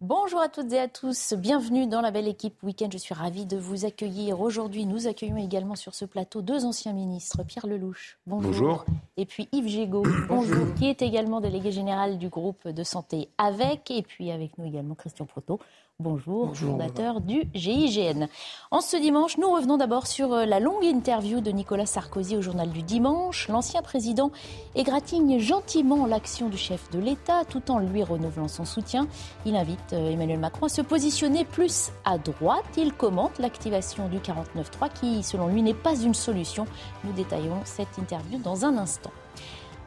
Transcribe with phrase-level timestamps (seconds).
[0.00, 2.88] Bonjour à toutes et à tous, bienvenue dans la belle équipe Week-end.
[2.92, 4.40] Je suis ravie de vous accueillir.
[4.40, 8.52] Aujourd'hui, nous accueillons également sur ce plateau deux anciens ministres, Pierre Lelouch, bonjour.
[8.52, 8.84] bonjour.
[9.16, 13.90] Et puis Yves Gégaud, bonjour, qui est également délégué général du groupe de santé avec.
[13.90, 15.58] Et puis avec nous également Christian Proto,
[16.00, 18.28] Bonjour, fondateur du GIGN.
[18.70, 22.40] En ce dimanche, nous revenons d'abord sur euh, la longue interview de Nicolas Sarkozy au
[22.40, 23.48] journal du dimanche.
[23.48, 24.30] L'ancien président
[24.76, 29.08] égratigne gentiment l'action du chef de l'État tout en lui renouvelant son soutien.
[29.44, 32.76] Il invite euh, Emmanuel Macron à se positionner plus à droite.
[32.76, 36.66] Il commente l'activation du 49.3 qui, selon lui, n'est pas une solution.
[37.02, 39.10] Nous détaillons cette interview dans un instant.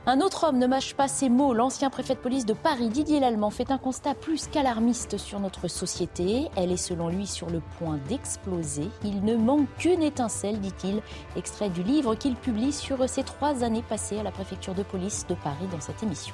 [0.07, 1.53] Un autre homme ne mâche pas ses mots.
[1.53, 5.67] L'ancien préfet de police de Paris, Didier Lallemand, fait un constat plus qu'alarmiste sur notre
[5.67, 6.47] société.
[6.55, 8.89] Elle est selon lui sur le point d'exploser.
[9.03, 11.03] Il ne manque qu'une étincelle, dit-il,
[11.35, 15.27] extrait du livre qu'il publie sur ses trois années passées à la préfecture de police
[15.27, 16.33] de Paris dans cette émission.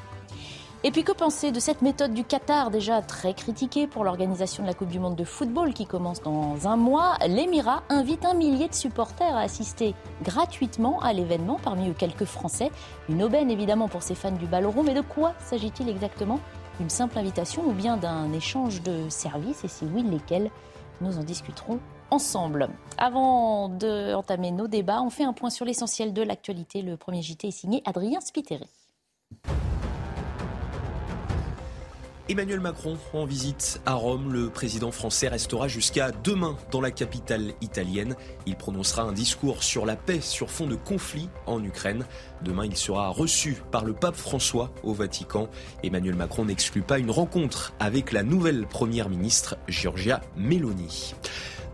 [0.84, 4.68] Et puis que penser de cette méthode du Qatar déjà très critiquée pour l'organisation de
[4.68, 8.68] la Coupe du Monde de football qui commence dans un mois L'Émirat invite un millier
[8.68, 12.70] de supporters à assister gratuitement à l'événement, parmi eux quelques Français.
[13.10, 16.40] Une aubaine évidemment pour ces fans du ballon rond, mais de quoi s'agit-il exactement?
[16.80, 19.64] Une simple invitation ou bien d'un échange de services?
[19.64, 20.52] Et si oui, lesquels?
[21.02, 21.80] Nous en discuterons
[22.12, 22.70] ensemble.
[23.00, 26.84] Avant d'entamer nos débats, on fait un point sur l'essentiel de l'actualité.
[26.84, 28.68] Le premier JT est signé Adrien Spiteri.
[32.30, 34.34] Emmanuel Macron en visite à Rome.
[34.34, 38.18] Le président français restera jusqu'à demain dans la capitale italienne.
[38.46, 42.06] Il prononcera un discours sur la paix sur fond de conflit en Ukraine.
[42.42, 45.48] Demain, il sera reçu par le pape François au Vatican.
[45.84, 51.14] Emmanuel Macron n'exclut pas une rencontre avec la nouvelle première ministre Giorgia Meloni.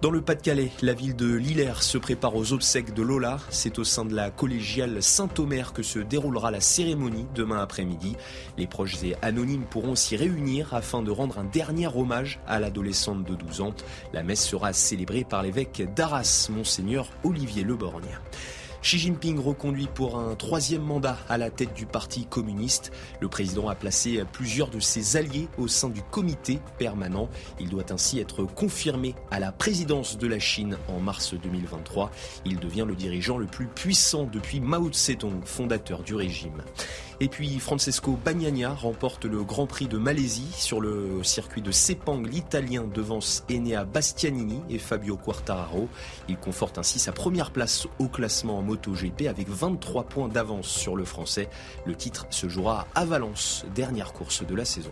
[0.03, 3.37] Dans le Pas-de-Calais, la ville de Lillers se prépare aux obsèques de Lola.
[3.49, 8.17] C'est au sein de la collégiale Saint-Omer que se déroulera la cérémonie demain après-midi.
[8.57, 13.23] Les proches et anonymes pourront s'y réunir afin de rendre un dernier hommage à l'adolescente
[13.23, 13.73] de 12 ans.
[14.11, 18.19] La messe sera célébrée par l'évêque d'Arras, monseigneur Olivier Leborgne.
[18.83, 22.91] Xi Jinping reconduit pour un troisième mandat à la tête du Parti communiste.
[23.21, 27.29] Le président a placé plusieurs de ses alliés au sein du comité permanent.
[27.61, 32.11] Il doit ainsi être confirmé à la présidence de la Chine en mars 2023.
[32.43, 36.61] Il devient le dirigeant le plus puissant depuis Mao Tse-tung, fondateur du régime.
[37.23, 42.21] Et puis Francesco Bagnaia remporte le Grand Prix de Malaisie sur le circuit de Sepang.
[42.21, 45.87] L'Italien devance Enea Bastianini et Fabio Quartararo.
[46.27, 50.97] Il conforte ainsi sa première place au classement en MotoGP avec 23 points d'avance sur
[50.97, 51.47] le Français.
[51.85, 54.91] Le titre se jouera à Valence, dernière course de la saison.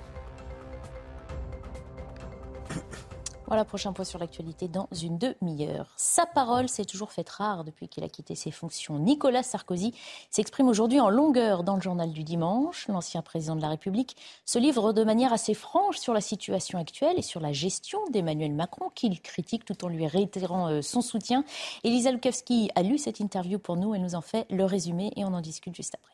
[3.51, 5.91] Voilà, prochain point sur l'actualité dans une demi-heure.
[5.97, 8.97] Sa parole s'est toujours faite rare depuis qu'il a quitté ses fonctions.
[8.97, 9.93] Nicolas Sarkozy
[10.29, 12.87] s'exprime aujourd'hui en longueur dans le journal du dimanche.
[12.87, 17.19] L'ancien président de la République se livre de manière assez franche sur la situation actuelle
[17.19, 21.43] et sur la gestion d'Emmanuel Macron, qu'il critique tout en lui réitérant euh, son soutien.
[21.83, 25.25] Elisa Lukowski a lu cette interview pour nous et nous en fait le résumé et
[25.25, 26.10] on en discute juste après.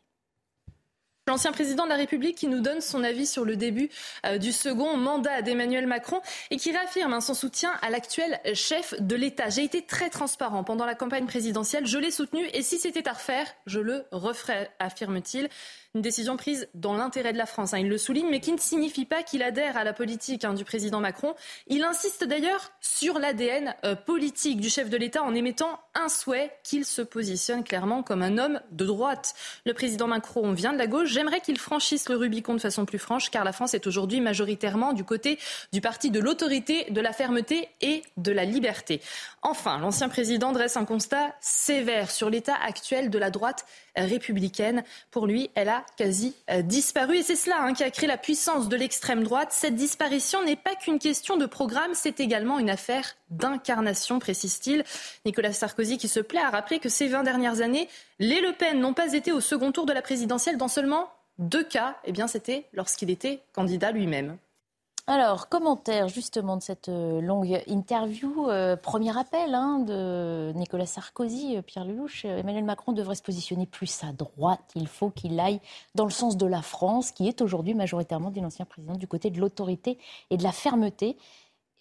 [1.27, 3.89] L'ancien président de la République qui nous donne son avis sur le début
[4.25, 6.21] euh, du second mandat d'Emmanuel Macron
[6.51, 9.49] et qui réaffirme hein, son soutien à l'actuel chef de l'État.
[9.49, 13.11] J'ai été très transparent pendant la campagne présidentielle, je l'ai soutenu et si c'était à
[13.11, 15.49] refaire, je le referais, affirme-t-il.
[15.95, 18.59] Une décision prise dans l'intérêt de la France, hein, il le souligne, mais qui ne
[18.59, 21.33] signifie pas qu'il adhère à la politique hein, du président Macron.
[21.65, 26.51] Il insiste d'ailleurs sur l'ADN euh, politique du chef de l'État en émettant un souhait
[26.63, 29.33] qu'il se positionne clairement comme un homme de droite.
[29.65, 31.16] Le président Macron vient de la gauche.
[31.17, 34.93] J'aimerais qu'il franchisse le Rubicon de façon plus franche, car la France est aujourd'hui majoritairement
[34.93, 35.39] du côté
[35.73, 39.01] du parti de l'autorité, de la fermeté et de la liberté.
[39.41, 43.65] Enfin, l'ancien président dresse un constat sévère sur l'état actuel de la droite
[44.05, 44.83] républicaine.
[45.11, 47.17] Pour lui, elle a quasi euh, disparu.
[47.17, 49.49] Et c'est cela hein, qui a créé la puissance de l'extrême droite.
[49.51, 54.83] Cette disparition n'est pas qu'une question de programme, c'est également une affaire d'incarnation, précise-t-il.
[55.25, 57.89] Nicolas Sarkozy qui se plaît à rappeler que ces 20 dernières années,
[58.19, 61.09] les Le Pen n'ont pas été au second tour de la présidentielle dans seulement
[61.39, 61.97] deux cas.
[62.05, 64.37] Eh bien, c'était lorsqu'il était candidat lui-même.
[65.09, 68.49] Alors, commentaire justement de cette euh, longue interview.
[68.49, 72.25] Euh, premier appel hein, de Nicolas Sarkozy, euh, Pierre Lelouch.
[72.25, 74.59] Emmanuel Macron devrait se positionner plus à droite.
[74.75, 75.61] Il faut qu'il aille
[75.95, 79.29] dans le sens de la France, qui est aujourd'hui majoritairement, dit l'ancien président, du côté
[79.29, 79.97] de l'autorité
[80.29, 81.15] et de la fermeté.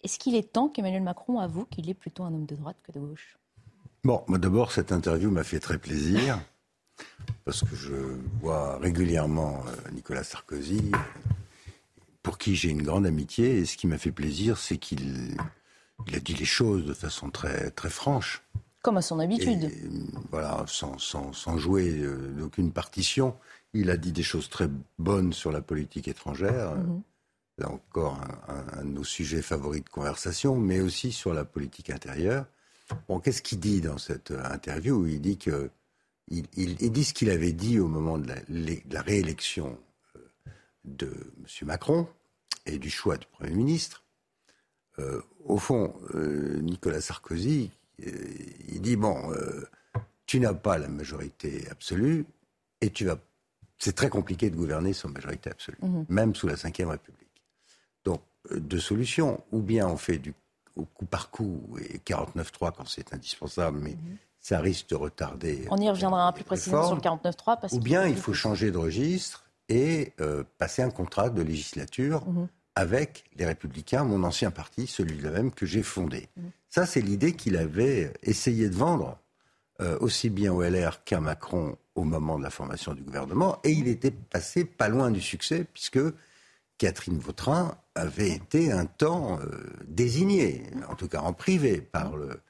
[0.05, 2.93] Est-ce qu'il est temps qu'Emmanuel Macron avoue qu'il est plutôt un homme de droite que
[2.93, 3.37] de gauche?
[4.05, 6.39] Bon, d'abord, cette interview m'a fait très plaisir,
[7.43, 7.93] parce que je
[8.39, 9.57] vois régulièrement
[9.91, 10.93] Nicolas Sarkozy
[12.23, 13.59] pour qui j'ai une grande amitié.
[13.59, 15.37] Et ce qui m'a fait plaisir, c'est qu'il
[16.05, 18.43] il a dit les choses de façon très, très franche.
[18.83, 19.71] Comme à son habitude.
[20.31, 23.35] voilà, sans, sans, sans jouer euh, d'aucune partition.
[23.73, 26.75] Il a dit des choses très bonnes sur la politique étrangère.
[26.75, 27.01] Mhm.
[27.57, 32.45] Là encore, un, de nos sujets favoris de conversation, mais aussi sur la politique intérieure.
[33.09, 35.07] Bon, qu'est-ce qu'il dit dans cette interview?
[35.07, 35.71] Il dit que
[36.29, 39.86] il, il, dit ce qu'il avait dit au moment de la, de la réélection euh,
[40.87, 41.67] de M.
[41.67, 42.07] Macron,
[42.65, 44.03] et du choix du Premier ministre,
[44.99, 47.71] euh, au fond, euh, Nicolas Sarkozy,
[48.05, 48.11] euh,
[48.69, 49.15] il dit bon,
[50.25, 52.25] tu n'as pas la majorité absolue
[52.81, 53.17] et tu vas.
[53.79, 56.05] C'est très compliqué de gouverner sans majorité absolue, mhm.
[56.09, 57.43] même sous la Ve République.
[58.03, 59.43] Donc, deux solutions.
[59.51, 60.33] Ou bien on fait du
[60.75, 64.17] au coup par coup et 49-3 quand c'est indispensable, mais mhm.
[64.39, 65.67] ça risque de retarder.
[65.69, 67.75] On y reviendra plus précisément sur le 49-3.
[67.75, 70.13] Ou bien il faut changer de registre et
[70.57, 72.47] passer un contrat de législature mhm
[72.77, 76.29] avec les Républicains, mon ancien parti, celui-là même que j'ai fondé.
[76.37, 76.41] Mmh.
[76.69, 79.17] Ça, c'est l'idée qu'il avait essayé de vendre,
[79.81, 83.71] euh, aussi bien au LR qu'à Macron au moment de la formation du gouvernement, et
[83.71, 85.99] il était passé pas loin du succès, puisque
[86.77, 92.41] Catherine Vautrin avait été un temps euh, désignée, en tout cas en privé, par le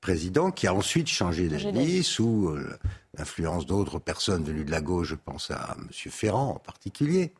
[0.00, 2.78] président, qui a ensuite changé d'avis sous euh,
[3.16, 5.88] l'influence d'autres personnes venues de la gauche, je pense à M.
[5.92, 7.32] Ferrand en particulier.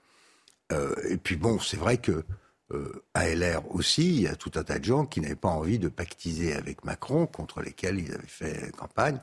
[0.73, 2.25] Euh, et puis bon, c'est vrai que
[2.73, 5.49] euh, à LR aussi, il y a tout un tas de gens qui n'avaient pas
[5.49, 9.21] envie de pactiser avec Macron, contre lesquels ils avaient fait campagne.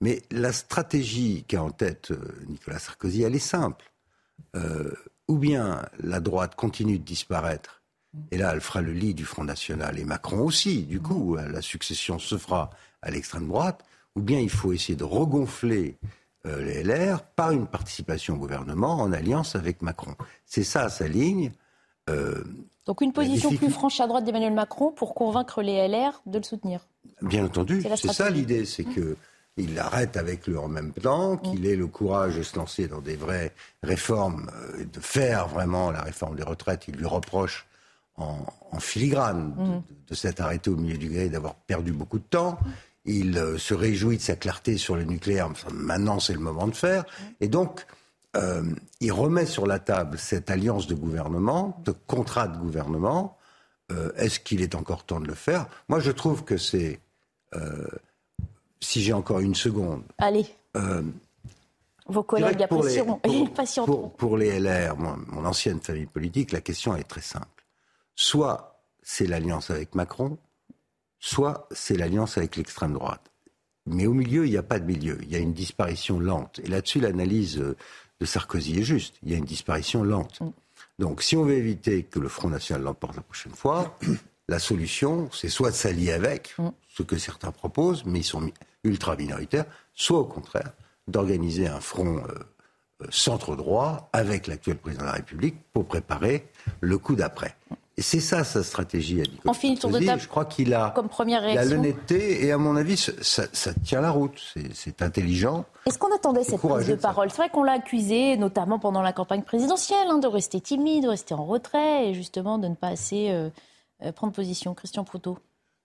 [0.00, 2.12] Mais la stratégie qu'a en tête
[2.48, 3.90] Nicolas Sarkozy, elle est simple.
[5.28, 7.75] ou bien la droite continue de disparaître,
[8.30, 11.62] et là elle fera le lit du Front National, et Macron aussi, du coup, la
[11.62, 12.70] succession se fera
[13.02, 13.84] à l'extrême droite,
[14.16, 15.96] ou bien il faut essayer de regonfler
[16.46, 20.14] euh, les LR par une participation au gouvernement en alliance avec Macron.
[20.44, 21.52] C'est ça sa ligne.
[22.08, 22.42] Euh,
[22.86, 26.44] Donc une position plus franche à droite d'Emmanuel Macron pour convaincre les LR de le
[26.44, 26.86] soutenir.
[27.22, 29.16] Bien entendu, c'est ça l'idée, c'est qu'il que
[29.56, 33.00] il arrête avec le en même temps, qu'il ait le courage de se lancer dans
[33.00, 33.52] des vraies
[33.82, 36.86] réformes, euh, de faire vraiment la réforme des retraites.
[36.88, 37.66] Il lui reproche
[38.16, 42.58] en, filigrane de, de s'être arrêté au milieu du gré, d'avoir perdu beaucoup de temps.
[43.06, 45.50] Il euh, se réjouit de sa clarté sur le nucléaire.
[45.72, 47.04] maintenant, c'est le moment de faire.
[47.40, 47.86] Et donc,
[48.36, 48.64] euh,
[49.00, 53.38] il remet sur la table cette alliance de gouvernement, de contrat de gouvernement.
[53.92, 55.68] Euh, est-ce qu'il est encore temps de le faire?
[55.88, 57.00] Moi, je trouve que c'est.
[58.80, 60.02] si j'ai encore une seconde.
[60.18, 60.46] Allez.
[62.08, 63.20] Vos collègues apprécieront.
[63.86, 67.55] Pour, pour, les LR, mon ancienne famille politique, la question est très simple.
[68.16, 70.38] Soit c'est l'alliance avec Macron,
[71.20, 73.30] soit c'est l'alliance avec l'extrême droite.
[73.86, 75.18] Mais au milieu, il n'y a pas de milieu.
[75.22, 76.60] Il y a une disparition lente.
[76.64, 77.76] Et là-dessus, l'analyse euh,
[78.20, 79.16] de Sarkozy est juste.
[79.22, 80.40] Il y a une disparition lente.
[80.40, 80.50] Mm.
[80.98, 83.96] Donc, si on veut éviter que le Front National l'emporte la prochaine fois,
[84.48, 86.70] la solution, c'est soit de s'allier avec, mm.
[86.88, 88.50] ce que certains proposent, mais ils sont
[88.82, 90.72] ultra minoritaires, soit au contraire,
[91.06, 92.32] d'organiser un front euh,
[93.02, 96.48] euh, centre-droit avec l'actuel président de la République pour préparer
[96.80, 97.56] le coup d'après.
[97.98, 100.20] Et c'est ça sa stratégie à On finit tour de table.
[100.20, 101.76] Je crois qu'il a, comme première réaction.
[101.76, 103.46] l'honnêteté et à mon avis, ça,
[103.84, 104.38] tient la route.
[104.74, 105.64] C'est intelligent.
[105.86, 107.30] Est-ce qu'on attendait cette prise de parole?
[107.30, 111.08] C'est vrai qu'on l'a accusé, notamment pendant la campagne présidentielle, hein, de rester timide, de
[111.08, 113.48] rester en retrait et justement de ne pas assez euh,
[114.02, 114.74] euh, prendre position.
[114.74, 115.38] Christian Proutot.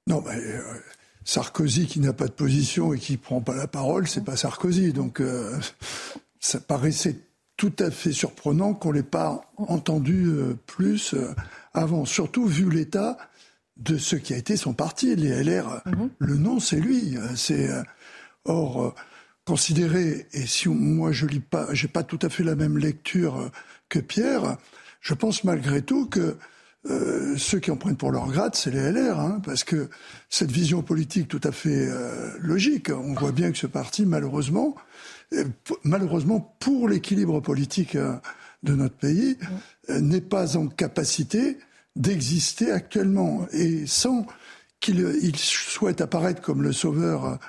[0.08, 0.62] Non, mais euh,
[1.24, 4.92] Sarkozy qui n'a pas de position et qui prend pas la parole, c'est pas Sarkozy.
[4.92, 5.22] Donc
[6.42, 7.16] ça paraissait
[7.56, 10.30] tout à fait surprenant qu'on l'ait pas entendu
[10.66, 11.16] plus
[11.74, 13.18] avant, surtout vu l'état
[13.78, 15.82] de ce qui a été son parti, les LR.
[15.86, 16.10] Mhm.
[16.20, 17.18] Le nom, c'est lui.
[17.36, 17.84] C'est euh,
[18.46, 18.94] or euh,
[19.46, 20.28] considéré.
[20.34, 23.50] Et si moi je lis pas, j'ai pas tout à fait la même lecture euh,
[23.90, 24.58] que Pierre.
[25.00, 26.38] Je pense malgré tout que
[27.38, 29.88] ceux qui en prennent pour leur grade, c'est les LR, hein, parce que
[30.30, 31.88] cette vision politique tout à fait
[32.40, 34.76] logique, on voit bien que ce parti, malheureusement,
[35.84, 37.96] malheureusement pour l'équilibre politique
[38.64, 39.38] de notre pays
[39.90, 41.58] euh, n'est pas en capacité
[41.96, 43.48] d'exister actuellement.
[43.52, 44.26] Et sans
[44.80, 47.40] qu'il souhaite apparaître comme le sauveur,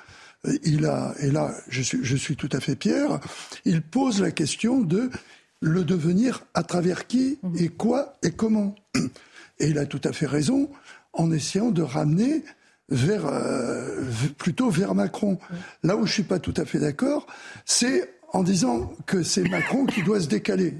[0.45, 3.19] euh, il a, et là je suis, je suis tout à fait Pierre,
[3.65, 5.09] il pose la question de
[5.61, 7.55] le devenir à travers qui mhm.
[7.57, 8.75] et quoi et comment.
[9.59, 10.69] Et il a tout à fait raison
[11.13, 12.43] en essayant de ramener
[12.89, 14.03] vers, euh,
[14.37, 15.37] plutôt vers Macron.
[15.83, 17.27] Là où je suis pas tout à fait d'accord,
[17.65, 20.73] c'est en disant que c'est Macron qui doit se décaler.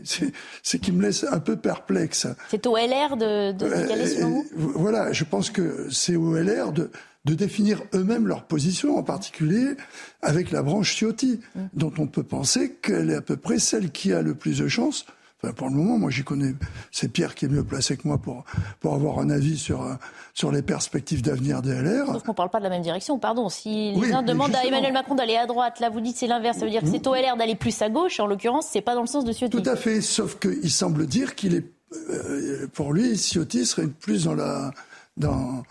[0.63, 2.27] C'est qui me laisse un peu perplexe.
[2.49, 4.15] C'est au LR de, de se décaler,
[4.55, 6.89] vous Voilà, je pense que c'est au LR de,
[7.25, 9.75] de définir eux-mêmes leur position, en particulier
[10.21, 11.61] avec la branche Ciotti, mm.
[11.75, 14.67] dont on peut penser qu'elle est à peu près celle qui a le plus de
[14.67, 15.05] chances
[15.51, 16.53] pour le moment, moi j'y connais,
[16.91, 18.45] c'est Pierre qui est mieux placé que moi pour,
[18.79, 19.93] pour avoir un avis sur, euh,
[20.33, 22.07] sur les perspectives d'avenir des LR.
[22.07, 23.49] Sauf qu'on ne parle pas de la même direction, pardon.
[23.49, 26.57] Si les uns demandent à Emmanuel Macron d'aller à droite, là vous dites c'est l'inverse,
[26.57, 28.95] ça veut dire que c'est au LR d'aller plus à gauche, en l'occurrence c'est pas
[28.95, 29.61] dans le sens de Ciotti.
[29.61, 31.65] Tout à fait, sauf qu'il semble dire qu'il est,
[32.09, 34.71] euh, pour lui, Ciotti serait plus dans la,
[35.17, 35.63] dans,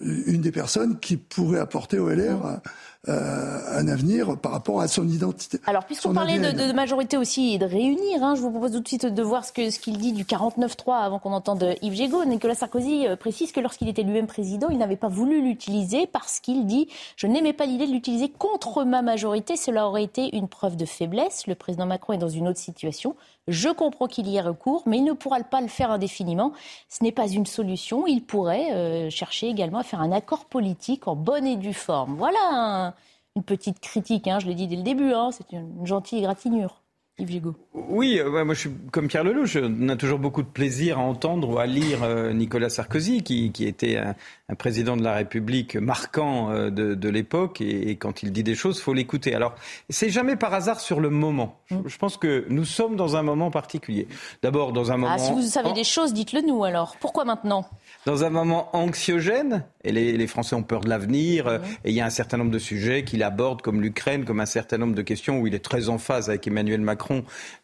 [0.00, 2.60] une des personnes qui pourrait apporter au LR
[3.08, 5.60] euh, un avenir par rapport à son identité.
[5.66, 8.88] Alors, puisqu'on parlait de, majorité aussi et de réunir, hein, je vous propose tout de
[8.88, 12.24] suite de voir ce qu'il ce qu'il dit du 49-3 avant qu'on entende Yves Gégaud.
[12.24, 16.40] Nicolas Sarkozy euh, précise que lorsqu'il était lui-même président, il n'avait pas voulu l'utiliser parce
[16.40, 20.48] qu'il dit «Je n'aimais pas l'idée de l'utiliser contre ma majorité, cela aurait été une
[20.48, 21.46] preuve de faiblesse.
[21.46, 23.14] Le président Macron est dans une autre situation.
[23.48, 26.52] Je comprends qu'il y ait recours, mais il ne pourra pas le faire indéfiniment.
[26.88, 28.06] Ce n'est pas une solution.
[28.08, 32.16] Il pourrait euh, chercher également à faire un accord politique en bonne et due forme.
[32.16, 32.95] Voilà
[33.36, 36.82] une petite critique, hein, je l'ai dit dès le début, hein, c'est une, gentille égratignure.
[37.18, 40.98] Yves Oui, euh, moi je suis comme Pierre Lelouch, on a toujours beaucoup de plaisir
[40.98, 44.14] à entendre ou à lire euh, Nicolas Sarkozy, qui, qui était un,
[44.50, 48.54] un, président de la République marquant euh, de, de l'époque, et, quand il dit des
[48.54, 49.34] choses, faut l'écouter.
[49.34, 49.54] Alors,
[49.88, 51.58] c'est jamais par hasard sur le moment.
[51.70, 51.84] Je, mm.
[51.98, 54.08] pense que nous sommes dans un moment particulier.
[54.42, 55.14] D'abord, dans un ah, moment.
[55.14, 56.98] Ah, si vous savez des choses, dites-le nous alors.
[57.00, 57.64] Pourquoi maintenant?
[58.04, 61.60] Dans un moment anxiogène, et les, les Français ont peur de l'avenir, mm.
[61.86, 64.46] et il y a un certain nombre de sujets qu'il aborde, comme l'Ukraine, comme un
[64.46, 67.05] certain nombre de questions où il est très en phase avec Emmanuel Macron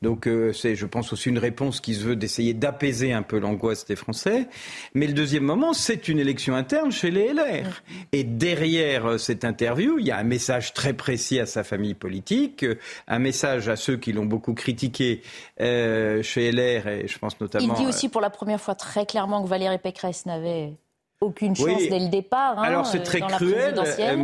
[0.03, 3.39] donc euh, c'est, je pense, aussi une réponse qui se veut d'essayer d'apaiser un peu
[3.39, 4.49] l'angoisse des Français.
[4.95, 7.83] Mais le deuxième moment, c'est une élection interne chez les LR.
[8.13, 11.95] Et derrière euh, cette interview, il y a un message très précis à sa famille
[11.95, 15.23] politique, euh, un message à ceux qui l'ont beaucoup critiqué
[15.59, 17.75] chez LR, et je pense notamment...
[17.75, 20.73] Il dit aussi pour la première fois très clairement que Valérie Pécresse n'avait
[21.23, 22.59] aucune chance dès le départ.
[22.59, 23.75] Hein, Alors c'est très cruel,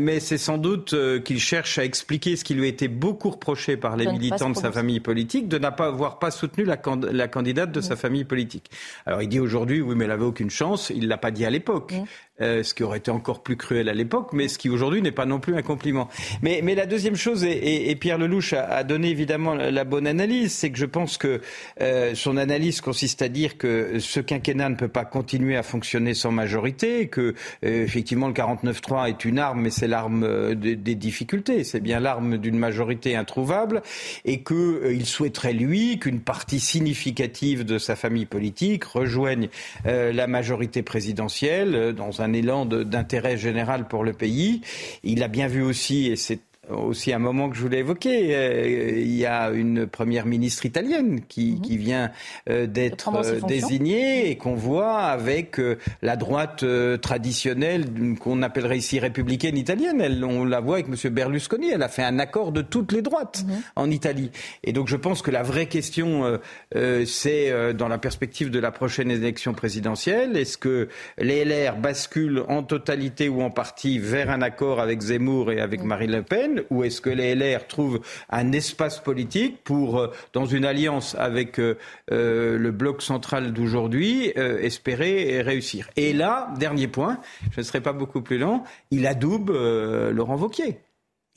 [0.00, 3.30] mais c'est sans doute euh, qu'il cherche à expliquer ce qui lui a été beaucoup
[3.30, 6.76] reproché par les militants de sa famille politique, de n'avoir pas soutenu la,
[7.12, 8.70] la, candidate de sa famille politique.
[9.06, 10.90] Alors il dit aujourd'hui, oui, mais elle avait aucune chance.
[10.94, 11.94] Il l'a pas dit à l'époque.
[12.40, 15.10] Euh, ce qui aurait été encore plus cruel à l'époque, mais ce qui aujourd'hui n'est
[15.10, 16.08] pas non plus un compliment.
[16.40, 20.06] Mais, mais la deuxième chose, et, et Pierre Lelouch a, a, donné évidemment la bonne
[20.06, 21.40] analyse, c'est que je pense que
[21.80, 26.14] euh, son analyse consiste à dire que ce quinquennat ne peut pas continuer à fonctionner
[26.14, 30.94] sans majorité, que euh, effectivement le 49-3 est une arme, mais c'est l'arme euh, des,
[30.94, 33.82] difficultés, c'est bien l'arme d'une majorité introuvable,
[34.24, 39.48] et qu'il euh, souhaiterait lui qu'une partie significative de sa famille politique rejoigne
[39.84, 44.60] la majorité présidentielle dans un un élan d'intérêt général pour le pays.
[45.02, 46.40] Il a bien vu aussi, et c'est
[46.70, 48.36] aussi un moment que je voulais évoquer.
[48.36, 51.60] Euh, il y a une première ministre italienne qui, mhm.
[51.60, 52.10] qui vient
[52.48, 55.60] euh, d'être euh, désignée et qu'on voit avec
[56.02, 56.64] la droite
[57.00, 57.86] traditionnelle
[58.20, 60.00] qu'on appellerait ici républicaine italienne.
[60.00, 61.12] Elle, on la voit avec M.
[61.12, 61.70] Berlusconi.
[61.70, 63.54] Elle a fait un accord de toutes les droites mhm.
[63.76, 64.30] en Italie.
[64.64, 66.38] Et donc je pense que la vraie question,
[66.74, 72.62] c'est dans la perspective de la prochaine élection présidentielle, est-ce que les LR basculent en
[72.62, 75.86] totalité ou en partie vers un accord avec Zemmour et avec mhm.
[75.86, 78.00] Marine Le Pen ou est-ce que les LR trouvent
[78.30, 81.76] un espace politique pour, euh, dans une alliance avec euh,
[82.12, 85.88] euh, le bloc central d'aujourd'hui, espérer réussir?
[85.96, 87.18] Et là, dernier point,
[87.50, 90.78] je ne serai pas beaucoup plus lent, il adoube Laurent Vauquier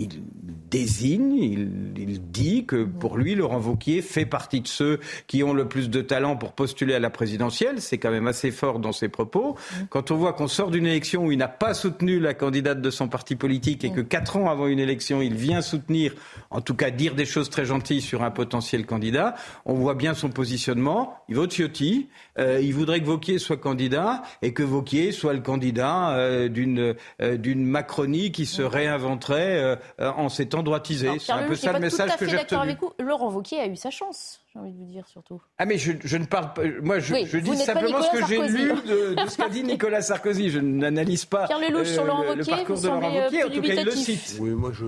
[0.01, 0.23] il
[0.71, 1.35] désigne,
[1.97, 5.89] il, dit que pour lui, Laurent Vauquier fait partie de ceux qui ont le plus
[5.89, 7.81] de talent pour postuler à la présidentielle.
[7.81, 9.57] C'est quand même assez fort dans ses propos.
[9.89, 12.89] Quand on voit qu'on sort d'une élection où il n'a pas soutenu la candidate de
[12.89, 16.13] son parti politique et que quatre ans avant une élection, il vient soutenir,
[16.49, 20.13] en tout cas dire des choses très gentilles sur un potentiel candidat, on voit bien
[20.13, 21.17] son positionnement.
[21.27, 22.07] Il vote Ciotti.
[22.39, 26.95] Euh, il voudrait que Vauquier soit candidat et que Vauquier soit le candidat euh, d'une
[27.21, 31.19] euh, d'une Macronie qui se réinventerait en s'étant droitisé.
[31.19, 32.59] C'est un peu ça le message que j'ai retenu.
[32.59, 32.91] Avec vous.
[32.99, 35.41] Laurent Vauquier a eu sa chance, j'ai envie de vous dire surtout.
[35.57, 36.63] Ah mais je, je ne parle pas.
[36.81, 40.01] Moi, je, je dis simplement ce que j'ai lu de, de ce qu'a dit Nicolas
[40.01, 40.49] Sarkozy.
[40.49, 43.43] Je n'analyse pas Pierre Lelouch sur Laurent Wauquiez, le parcours de Laurent Vauquier.
[43.43, 44.37] En tout cas, il le cite.
[44.39, 44.85] Oui, moi je.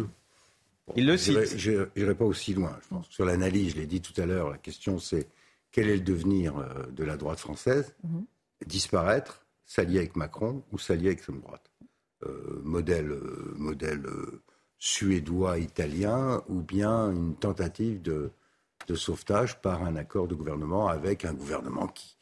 [0.96, 1.58] il le cite.
[1.58, 2.78] Je n'irai pas aussi loin.
[2.84, 3.08] Je pense.
[3.10, 4.50] Sur l'analyse, je l'ai dit tout à l'heure.
[4.50, 5.28] La question, c'est
[5.72, 7.94] quel est le devenir euh, de la droite française?
[8.04, 8.26] Mhm.
[8.66, 11.72] Disparaître, s'allier avec Macron ou s'allier avec l'extrême droite?
[12.26, 14.04] Euh, Modèle, euh, modèle
[14.84, 18.32] suédois, italien, ou bien une tentative de,
[18.96, 22.18] sauvetage par un accord de gouvernement avec un gouvernement qui,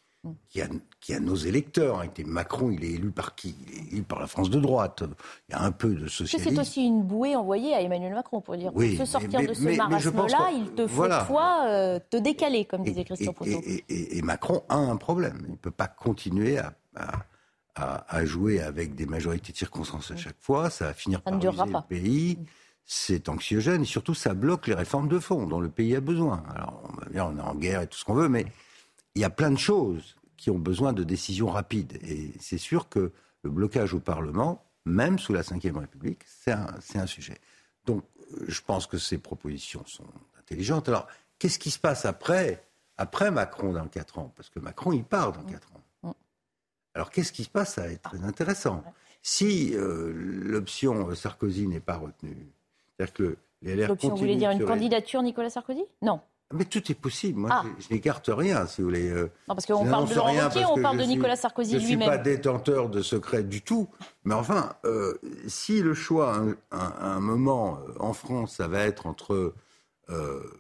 [0.48, 0.68] qui a,
[1.00, 2.02] qui a nos électeurs.
[2.02, 2.24] Hein.
[2.28, 3.56] Macron, il est élu par qui?
[3.66, 5.02] Il est élu par la France de droite.
[5.50, 6.52] Il y a un peu de socialisme.
[6.52, 9.56] C'est aussi une bouée envoyée à Emmanuel Macron pour dire oui, pour se sortir de
[9.56, 13.60] ce marasme-là, il te faut toi euh, te décaler, comme disait Christian Proto.
[13.90, 15.40] Et, Macron a un problème.
[15.46, 17.24] Il ne peut pas continuer à, à,
[18.24, 20.70] jouer avec des majorités de circonstances à chaque fois.
[20.70, 22.40] Ça va finir par ruser le pays.
[22.84, 26.44] C'est anxiogène et surtout ça bloque les réformes de fond dont le pays a besoin.
[26.54, 28.46] Alors on va dire on est en guerre et tout ce qu'on veut, mais
[29.16, 32.00] il y a plein de choses qui ont besoin de décisions rapides.
[32.02, 33.12] Et c'est sûr que
[33.44, 37.38] le blocage au Parlement, même sous la Ve République, c'est un, un, sujet.
[37.86, 38.04] Donc,
[38.48, 40.08] je pense que ces propositions sont
[40.40, 40.90] intelligentes.
[40.90, 42.66] Alors, qu'est-ce qui se passe après,
[42.98, 44.34] après Macron dans 4 ans?
[44.36, 45.71] Parce que Macron, il part dans 4 ans.
[46.94, 48.84] Alors, qu'est-ce qui se passe Ça va être très intéressant.
[49.24, 52.48] Si euh, l'option Sarkozy n'est pas retenue,
[52.98, 55.84] c'est-à-dire que les LR L'option, vous voulez dire une candidature Nicolas Sarkozy?
[56.02, 56.20] Non.
[56.54, 57.40] Mais tout est possible.
[57.40, 57.64] Moi, ah.
[57.80, 59.10] je, n'écarte rien, si vous voulez.
[59.10, 59.32] Euh.
[59.48, 61.90] Non, parce qu'on parle de Laurent Wauquiez, on parle de Nicolas Sarkozy lui-même.
[61.90, 63.88] Je ne suis pas détenteur de secrets du tout.
[64.26, 65.18] Mais enfin, euh,
[65.48, 69.54] si le choix, à un, moment, euh, en France, ça va être entre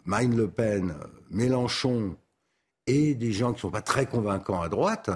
[0.05, 0.95] Marine Le Pen,
[1.29, 2.15] Mélenchon
[2.87, 5.09] et des gens qui ne sont pas très convaincants à droite,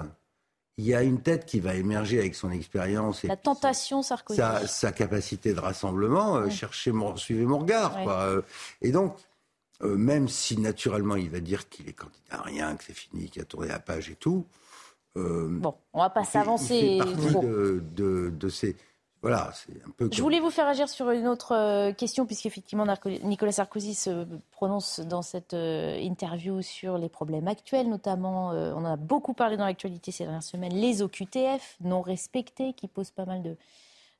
[0.78, 3.22] il y a une tête qui va émerger avec son expérience.
[3.24, 4.40] La tentation Sarkozy.
[4.66, 6.48] Sa, capacité de rassemblement.
[6.50, 7.96] chercher mon, suivez mon regard.
[8.82, 9.16] Et donc,
[9.82, 13.28] euh, même si naturellement il va dire qu'il est candidat à rien, que c'est fini,
[13.28, 14.46] qu'il a tourné la page et tout.
[15.16, 17.42] Euh, bon, on va pas s'avancer trop.
[17.42, 18.76] De, de, de, ces.
[19.28, 20.08] Voilà, c'est un peu.
[20.12, 22.86] Je voulais vous faire agir sur une autre euh, question, puisqu'effectivement
[23.22, 28.96] Nicolas Sarkozy se prononce dans cette interview sur les problèmes actuels, notamment, on en a
[28.96, 33.42] beaucoup parlé dans l'actualité ces dernières semaines, les OQTF non respectés, qui posent pas mal
[33.42, 33.56] de,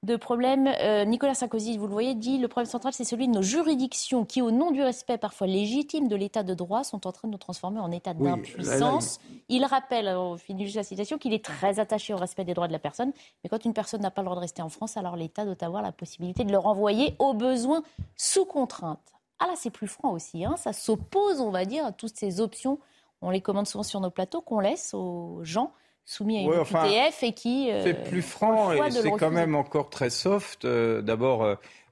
[0.03, 0.69] de problèmes.
[0.81, 4.25] Euh, Nicolas Sarkozy, vous le voyez, dit le problème central, c'est celui de nos juridictions
[4.25, 7.33] qui, au nom du respect parfois légitime de l'état de droit, sont en train de
[7.33, 9.19] nous transformer en état d'impuissance.
[9.49, 9.65] il...
[9.65, 12.73] rappelle, au fil de la citation, qu'il est très attaché au respect des droits de
[12.73, 13.13] la personne.
[13.43, 15.57] Mais quand une personne n'a pas le droit de rester en France, alors l'État doit
[15.63, 17.83] avoir la possibilité de le renvoyer au besoin
[18.17, 19.13] sous contrainte.
[19.39, 20.45] Ah là, c'est plus franc aussi.
[20.45, 20.57] Hein.
[20.57, 22.79] Ça s'oppose, on va dire, à toutes ces options.
[23.23, 25.73] On les commande souvent sur nos plateaux, qu'on laisse aux gens
[26.07, 27.71] soumis à une QTF et qui.
[27.71, 30.65] Euh, c'est plus franc et c'est quand même encore très soft.
[30.65, 31.45] Euh, d'abord.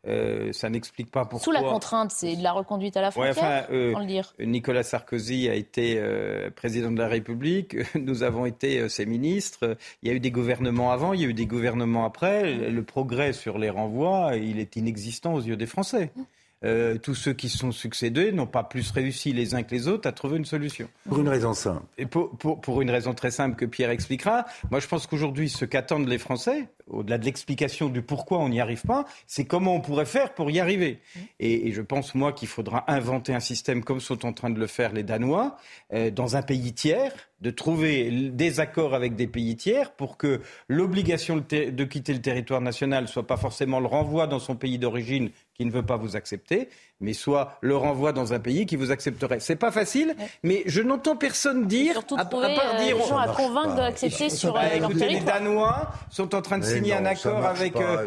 [0.06, 1.44] Euh, ça n'explique pas pourquoi.
[1.44, 4.34] Sous la contrainte, c'est de la reconduite à la frontière, le dire.
[4.38, 5.98] Nicolas Sarkozy a été
[6.54, 10.92] président de la République, nous avons été ses ministres, il y a eu des gouvernements
[10.92, 14.76] avant, il y a eu des gouvernements après, le progrès sur les renvois, il est
[14.76, 16.10] inexistant aux yeux des Français.
[16.64, 20.08] Euh, tous ceux qui sont succédés n'ont pas plus réussi les uns que les autres
[20.08, 20.88] à trouver une solution.
[21.06, 21.82] Pour une raison simple.
[21.98, 24.46] Et pour, pour, une raison très simple que Pierre expliquera.
[24.70, 28.60] Moi, je pense qu'aujourd'hui, ce qu'attendent les Français, au-delà de l'explication du pourquoi on n'y
[28.60, 31.00] arrive pas, c'est comment on pourrait faire pour y arriver.
[31.40, 34.66] Et, je pense, moi, qu'il faudra inventer un système comme sont en train de le
[34.66, 35.56] faire les Danois,
[35.92, 40.40] euh, dans un pays tiers, de trouver des accords avec des pays tiers pour que
[40.68, 45.30] l'obligation de quitter le territoire national soit pas forcément le renvoi dans son pays d'origine
[45.54, 46.68] qui ne veut pas vous accepter,
[47.00, 49.40] mais soit le renvoi dans un pays qui vous accepterait.
[49.40, 53.74] C'est pas facile, mais je n'entends personne dire, à, part euh, dire, gens à convaincre
[53.76, 54.90] d'accepter sur euh, leur.
[54.90, 58.06] Les Danois sont en train de signer un accord avec euh,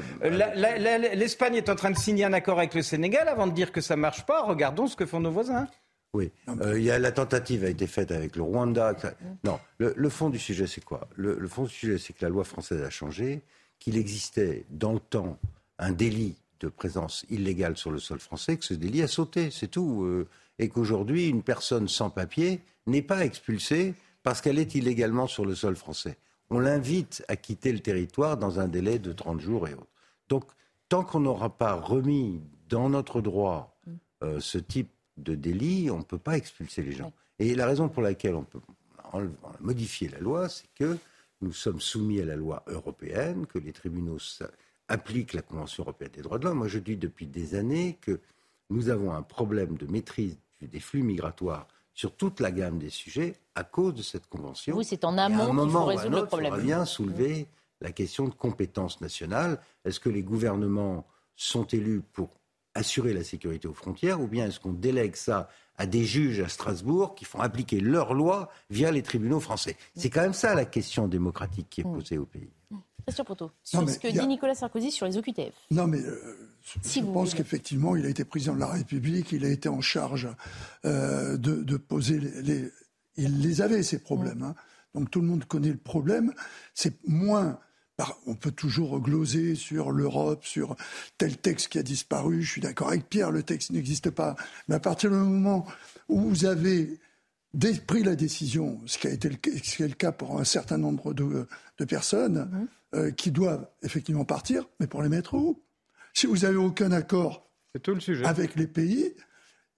[1.15, 3.81] l'Espagne est en train de signer un accord avec le Sénégal avant de dire que
[3.81, 4.43] ça marche pas.
[4.43, 5.67] Regardons ce que font nos voisins.
[6.13, 8.95] Oui, il y a, la tentative a été faite avec le Rwanda.
[9.43, 11.07] Non, le, fond du sujet, c'est quoi?
[11.15, 13.43] Le, le fond du sujet, c'est que la loi française a changé,
[13.77, 15.37] qu'il existait dans le temps
[15.77, 19.67] un délit de présence illégale sur le sol français que ce délit a sauté, c'est
[19.67, 20.03] tout.
[20.03, 20.27] Euh,
[20.59, 23.93] et qu'aujourd'hui, une personne sans papier n'est pas expulsée
[24.23, 26.17] parce qu'elle est illégalement sur le sol français.
[26.49, 29.87] On l'invite à quitter le territoire dans un délai de 30 jours et autres.
[30.29, 30.45] Donc,
[30.89, 33.77] tant qu'on n'aura pas remis dans notre droit
[34.23, 37.13] euh, ce type de délit, on ne peut pas expulser les gens.
[37.39, 38.59] Et la raison pour laquelle on peut
[39.59, 40.97] modifier la loi, c'est que
[41.41, 44.19] nous sommes soumis à la loi européenne, que les tribunaux
[44.87, 46.59] applique la Convention européenne des droits de l'homme.
[46.59, 48.19] Moi, je dis depuis des années que
[48.69, 53.35] nous avons un problème de maîtrise des flux migratoires sur toute la gamme des sujets
[53.55, 54.75] à cause de cette convention.
[54.75, 56.53] Oui, c'est en amont qu'il faut résoudre le problème.
[56.53, 57.47] On vient soulever
[57.81, 59.59] la question de compétence nationale.
[59.85, 62.29] Est-ce que les gouvernements sont élus pour
[62.75, 66.47] assurer la sécurité aux frontières ou bien est-ce qu'on délègue ça à des juges à
[66.47, 69.75] Strasbourg qui font appliquer leurs lois via les tribunaux français?
[69.95, 72.51] C'est quand même ça la question démocratique qui est posée au pays.
[73.23, 75.53] Proto, sur ce que dit Nicolas Sarkozy sur les OQTF.
[75.71, 76.51] Non, mais euh,
[76.83, 80.27] je pense qu'effectivement, il a été président de la République, il a été en charge
[80.85, 82.69] euh, de, poser les,
[83.15, 84.43] Il les avait, ces problèmes.
[84.43, 84.55] Hein.
[84.93, 86.33] Donc tout le monde connaît le problème.
[86.73, 87.59] C'est moins
[88.27, 90.75] on peut toujours gloser sur l'Europe, sur
[91.17, 92.43] tel texte qui a disparu.
[92.43, 94.35] Je suis d'accord avec Pierre, le texte n'existe pas.
[94.67, 95.65] Mais à partir du moment
[96.07, 96.99] où vous avez
[97.85, 101.13] pris la décision, ce qui a été le, ce le cas pour un certain nombre
[101.13, 101.47] de,
[101.85, 102.67] personnes, mhm.
[102.95, 105.61] euh, qui doivent effectivement partir, mais pour les mettre où?
[106.13, 107.47] Si vous n'avez aucun accord
[108.23, 109.13] avec les pays,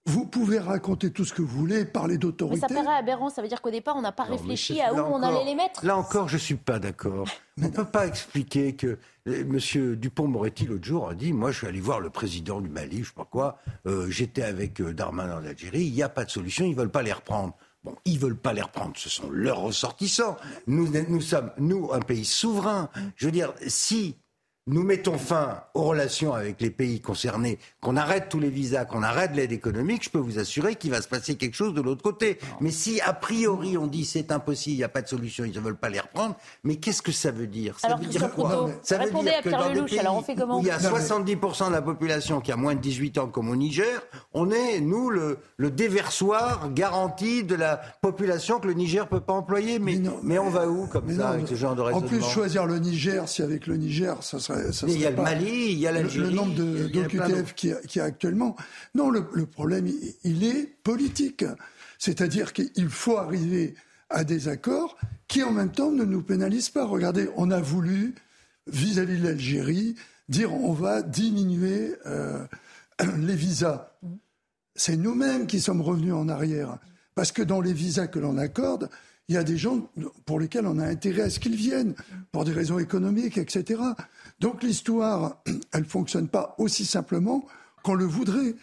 [0.05, 2.65] vous pouvez raconter tout ce que vous voulez, parler d'autorité.
[2.69, 4.97] Mais ça paraît aberrant, ça veut dire qu'au départ, on n'a pas réfléchi à où
[4.97, 5.85] on allait les mettre.
[5.85, 7.27] Là encore, je ne suis pas d'accord.
[7.61, 9.95] on ne peut pas expliquer que euh, M.
[9.95, 13.01] Dupont-Moretti, l'autre jour, a dit Moi, je suis allé voir le président du Mali, je
[13.01, 16.25] ne sais pas quoi, euh, j'étais avec euh, Darmanin en Algérie, il n'y a pas
[16.25, 17.55] de solution, ils ne veulent pas les reprendre.
[17.83, 20.35] Bon, ils veulent pas les reprendre, ce sont leurs ressortissants.
[20.67, 22.89] Nous, nous sommes, nous, un pays souverain.
[23.15, 24.17] Je veux dire, si
[24.69, 29.01] nous mettons fin aux relations avec les pays concernés, qu'on arrête tous les visas, qu'on
[29.01, 32.03] arrête l'aide économique, je peux vous assurer qu'il va se passer quelque chose de l'autre
[32.03, 32.37] côté.
[32.61, 35.55] Mais si a priori on dit c'est impossible, il n'y a pas de solution, ils
[35.55, 37.79] ne veulent pas les reprendre, mais qu'est-ce que ça veut dire?
[37.79, 38.69] Ça veut dire quoi?
[38.83, 42.39] Ça veut dire que dans des pays où il y a 70% de la population
[42.39, 44.01] qui a moins de 18 ans comme au Niger,
[44.33, 49.33] on est, nous, le, déversoir garanti de la population que le Niger ne peut pas
[49.33, 49.79] employer.
[49.79, 52.65] Mais, mais, on va où comme ça avec ce genre de raisonnement En plus, choisir
[52.65, 55.87] le Niger, si avec le Niger, ça serait il y a le Mali, il y
[55.87, 56.29] a l'Algérie.
[56.29, 58.55] Le, nombre d'OQTF qu'il y, a actuellement.
[58.95, 59.89] Non, le, problème,
[60.23, 61.45] il, est politique.
[61.97, 63.75] C'est-à-dire qu'il faut arriver
[64.09, 66.85] à des accords qui, en même temps, ne nous pénalisent pas.
[66.85, 68.15] Regardez, on a voulu,
[68.67, 69.95] vis-à-vis de l'Algérie,
[70.29, 72.45] dire on va diminuer euh,
[73.19, 73.91] les visas.
[74.75, 76.77] C'est nous-mêmes qui sommes revenus en arrière.
[77.15, 78.89] Parce que dans les visas que l'on accorde,
[79.27, 79.89] il y a des gens
[80.25, 81.93] pour lesquels on a intérêt à ce qu'ils viennent,
[82.31, 83.81] pour des raisons économiques, etc.
[84.39, 85.37] Donc l'histoire,
[85.73, 87.45] elle ne fonctionne pas aussi simplement
[87.83, 88.55] qu'on le voudrait.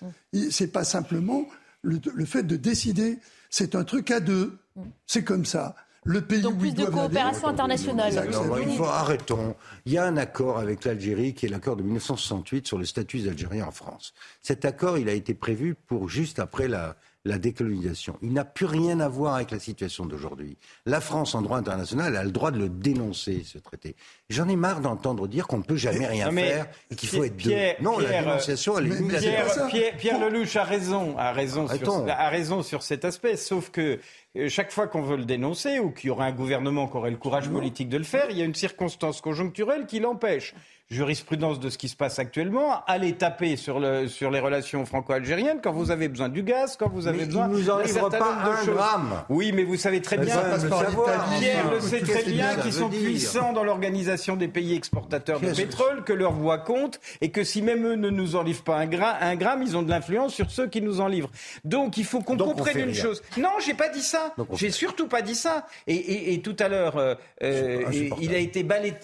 [0.50, 1.46] C'est pas simplement
[1.82, 3.18] le, fait de décider.
[3.50, 4.58] C'est un truc à deux.
[5.06, 5.74] C'est comme ça.
[6.04, 8.28] Le pays Donc plus de coopération internationale.
[8.62, 9.56] il faut arrêtons.
[9.86, 13.18] Il y a un accord avec l'Algérie qui est l'accord de 1968 sur le statut
[13.18, 14.14] des Algériens en France.
[14.40, 18.16] Cet accord, il a été prévu pour juste après la, la décolonisation.
[18.22, 20.56] Il n'a plus rien à voir avec la situation d'aujourd'hui.
[20.86, 23.96] La France, en droit international, a le droit de le dénoncer, ce traité.
[24.30, 27.36] J'en ai marre d'entendre dire qu'on ne peut jamais rien faire et qu'il faut être
[27.36, 27.84] Pierre, deux.
[27.84, 32.28] Non, la dénonciation, elle est Pierre, Pierre, Pierre, Lelouch a raison, a raison, sur, a
[32.28, 33.98] raison sur cet aspect, sauf que euh,
[34.48, 37.16] chaque fois qu'on veut le dénoncer ou qu'il y aurait un gouvernement qui aurait le
[37.16, 40.54] courage politique de le faire, il y a une circonstance conjoncturelle qui l'empêche
[40.88, 45.58] jurisprudence de ce qui se passe actuellement, allez taper sur, le, sur les relations franco-algériennes
[45.60, 48.64] quand vous avez besoin du gaz, quand vous avez mais besoin il nous pas un
[48.64, 49.24] gramme.
[49.28, 50.36] Oui, mais vous savez très bien,
[51.40, 56.04] Pierre le sait très bien, qu'ils sont puissants dans l'organisation des pays exportateurs de pétrole,
[56.04, 58.88] que leur voix compte et que si même eux ne nous en livrent pas un,
[58.88, 61.30] un gramme, ils ont de l'influence sur ceux qui nous en livrent.
[61.64, 63.22] Donc il faut qu'on comprenne une chose.
[63.36, 64.25] Non, j'ai pas dit ça.
[64.54, 65.66] J'ai surtout pas dit ça.
[65.86, 67.14] Et, et, tout à l'heure, euh,
[68.20, 68.94] il a été balayé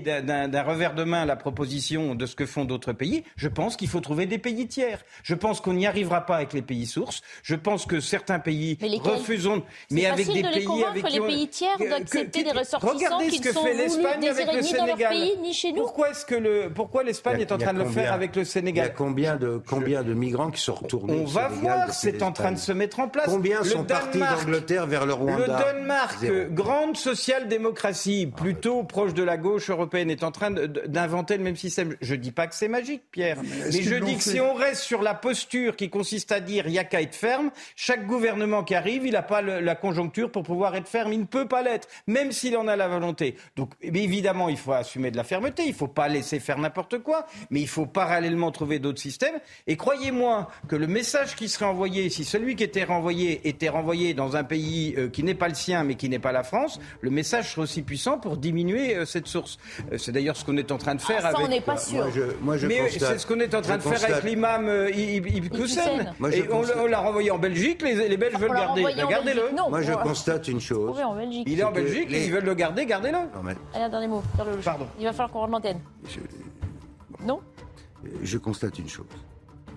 [0.00, 3.88] d'un revers de main la proposition de ce que font d'autres pays, je pense qu'il
[3.88, 5.04] faut trouver des pays tiers.
[5.22, 7.22] Je pense qu'on n'y arrivera pas avec les pays sources.
[7.42, 12.44] Je pense que certains pays refusons, mais avec des pays avec les pays tiers d'accepter
[12.44, 15.82] des ressortissants qui ne sont voulus avec le ni dans leur pays ni chez nous.
[15.82, 18.86] Pourquoi est-ce que le pourquoi l'Espagne est en train de le faire avec le Sénégal
[18.86, 22.22] Il y a combien de combien de migrants qui sont retournés On va voir, c'est
[22.22, 23.26] en train de se mettre en place.
[23.26, 29.70] Combien sont partis vers le Rwanda Le Danemark, grande social-démocratie, plutôt proche de la gauche
[29.70, 31.96] européenne, est en train d'un inventer le même système.
[32.00, 33.38] Je ne dis pas que c'est magique, Pierre.
[33.42, 36.72] mais, je dis que si on reste sur la posture qui consiste à dire il
[36.72, 40.42] n'y a qu'à être ferme, chaque gouvernement qui arrive, il n'a pas la conjoncture pour
[40.42, 41.12] pouvoir être ferme.
[41.12, 43.36] Il ne peut pas l'être, même s'il en a la volonté.
[43.56, 45.64] Donc évidemment, il faut assumer de la fermeté.
[45.64, 47.26] Il ne faut pas laisser faire n'importe quoi.
[47.50, 49.38] Mais il faut parallèlement trouver d'autres systèmes.
[49.66, 54.14] Et croyez-moi que le message qui serait envoyé, si celui qui était renvoyé était renvoyé
[54.14, 56.80] dans un pays euh, qui n'est pas le sien, mais qui n'est pas la France,
[57.00, 59.58] le message serait aussi puissant pour diminuer euh, cette source.
[59.92, 61.76] Euh, c'est d'ailleurs ce qu'on est en train de faire ah, ça, on n'est pas
[61.76, 62.06] sûr.
[62.40, 65.64] Moi, je, mais c'est ce qu'on est en train de faire avec l'imam Ibn
[66.32, 68.82] Et on, l'a renvoyé en Belgique, les, les Belges veulent le garder.
[69.08, 69.42] Gardez-le.
[69.68, 70.96] Moi, je constate une chose.
[71.46, 73.18] Il est en Belgique, ils veulent le garder, gardez-le.
[73.74, 74.22] Allez, un dernier mot.
[74.64, 74.86] Pardon.
[74.98, 75.80] Il va falloir qu'on rende l'antenne.
[77.24, 77.40] Non?
[78.22, 79.06] Je constate une chose.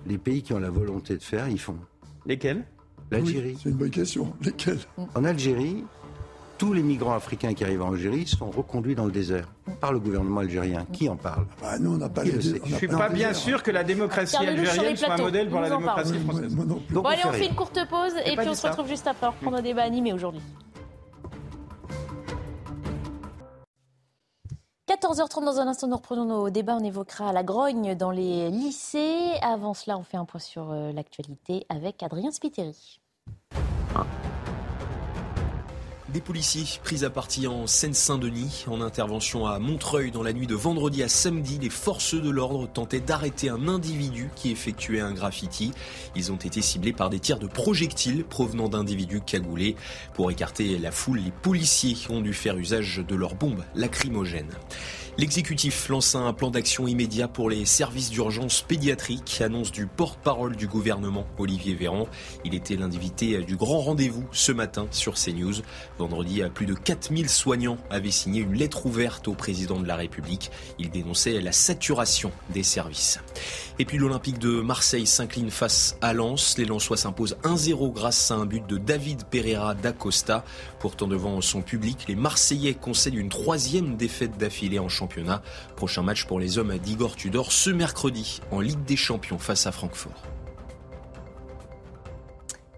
[0.06, 1.76] Les pays qui ont la volonté de faire, ils font.
[2.26, 2.64] Lesquels?
[3.10, 3.56] L'Algérie.
[3.62, 4.32] c'est une bonne question.
[4.42, 4.78] Lesquels
[5.14, 5.84] En Algérie,
[6.58, 9.48] tous les migrants africains qui arrivent en Algérie sont reconduits dans le désert
[9.80, 10.84] par le gouvernement algérien.
[10.92, 11.46] Qui en parle?
[11.62, 14.36] Bah, Nous, on n'a pas les Je ne suis pas, bien sûr que la démocratie
[14.36, 16.54] algérienne soit un modèle pour la démocratie française.
[16.54, 19.52] bon, allez, on fait une courte pause et puis on se retrouve juste après pour
[19.52, 20.42] nos débats animés aujourd'hui.
[24.88, 26.74] 14h30 dans un instant, nous reprenons nos débats.
[26.80, 29.34] On évoquera la grogne dans les lycées.
[29.42, 32.98] Avant cela, on fait un point sur euh, l'actualité avec Adrien Spiteri.
[36.12, 38.64] Des policiers pris à partie en Seine-Saint-Denis.
[38.66, 42.66] En intervention à Montreuil dans la nuit de vendredi à samedi, les forces de l'ordre
[42.66, 45.72] tentaient d'arrêter un individu qui effectuait un graffiti.
[46.16, 49.76] Ils ont été ciblés par des tirs de projectiles provenant d'individus cagoulés.
[50.14, 54.54] Pour écarter la foule, les policiers ont dû faire usage de leurs bombes lacrymogènes.
[55.20, 60.68] L'exécutif lance un plan d'action immédiat pour les services d'urgence pédiatrique, annonce du porte-parole du
[60.68, 62.06] gouvernement, Olivier Véran.
[62.44, 65.54] Il était l'invité du grand rendez-vous ce matin sur CNews.
[65.98, 70.52] Vendredi, plus de 4000 soignants avaient signé une lettre ouverte au président de la République.
[70.78, 73.18] Il dénonçait la saturation des services.
[73.80, 76.56] Et puis l'Olympique de Marseille s'incline face à Lens.
[76.58, 80.44] Les Lensois s'imposent 1-0 grâce à un but de David Pereira d'Acosta.
[80.80, 85.42] Pourtant devant son public, les Marseillais concèdent une troisième défaite d'affilée en championnat
[85.76, 89.72] Prochain match pour les hommes d'Igor Tudor ce mercredi en Ligue des Champions face à
[89.72, 90.37] Francfort.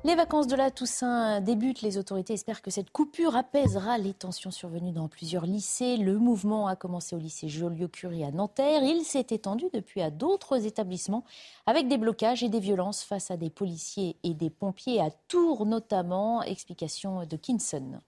[0.03, 1.83] Les vacances de la Toussaint débutent.
[1.83, 5.99] Les autorités espèrent que cette coupure apaisera les tensions survenues dans plusieurs lycées.
[5.99, 8.83] Le mouvement a commencé au lycée Joliot-Curie à Nanterre.
[8.83, 11.23] Il s'est étendu depuis à d'autres établissements
[11.67, 15.67] avec des blocages et des violences face à des policiers et des pompiers à Tours
[15.67, 16.43] notamment.
[16.45, 18.01] Explication de Kinson.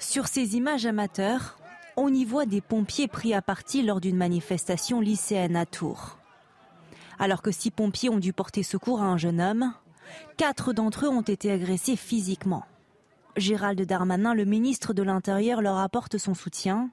[0.00, 1.60] Sur ces images amateurs,
[1.96, 6.19] on y voit des pompiers pris à partie lors d'une manifestation lycéenne à Tours.
[7.20, 9.74] Alors que six pompiers ont dû porter secours à un jeune homme,
[10.38, 12.64] quatre d'entre eux ont été agressés physiquement.
[13.36, 16.88] Gérald Darmanin, le ministre de l'Intérieur, leur apporte son soutien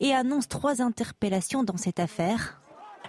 [0.00, 2.60] et annonce trois interpellations dans cette affaire.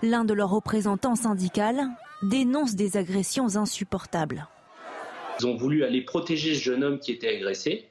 [0.04, 1.82] L'un de leurs représentants syndicaux
[2.21, 4.47] dénonce des agressions insupportables.
[5.39, 7.88] Ils ont voulu aller protéger ce jeune homme qui était agressé.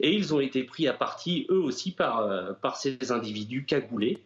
[0.00, 4.18] Et ils ont été pris à partie, eux aussi, par, euh, par ces individus cagoulés.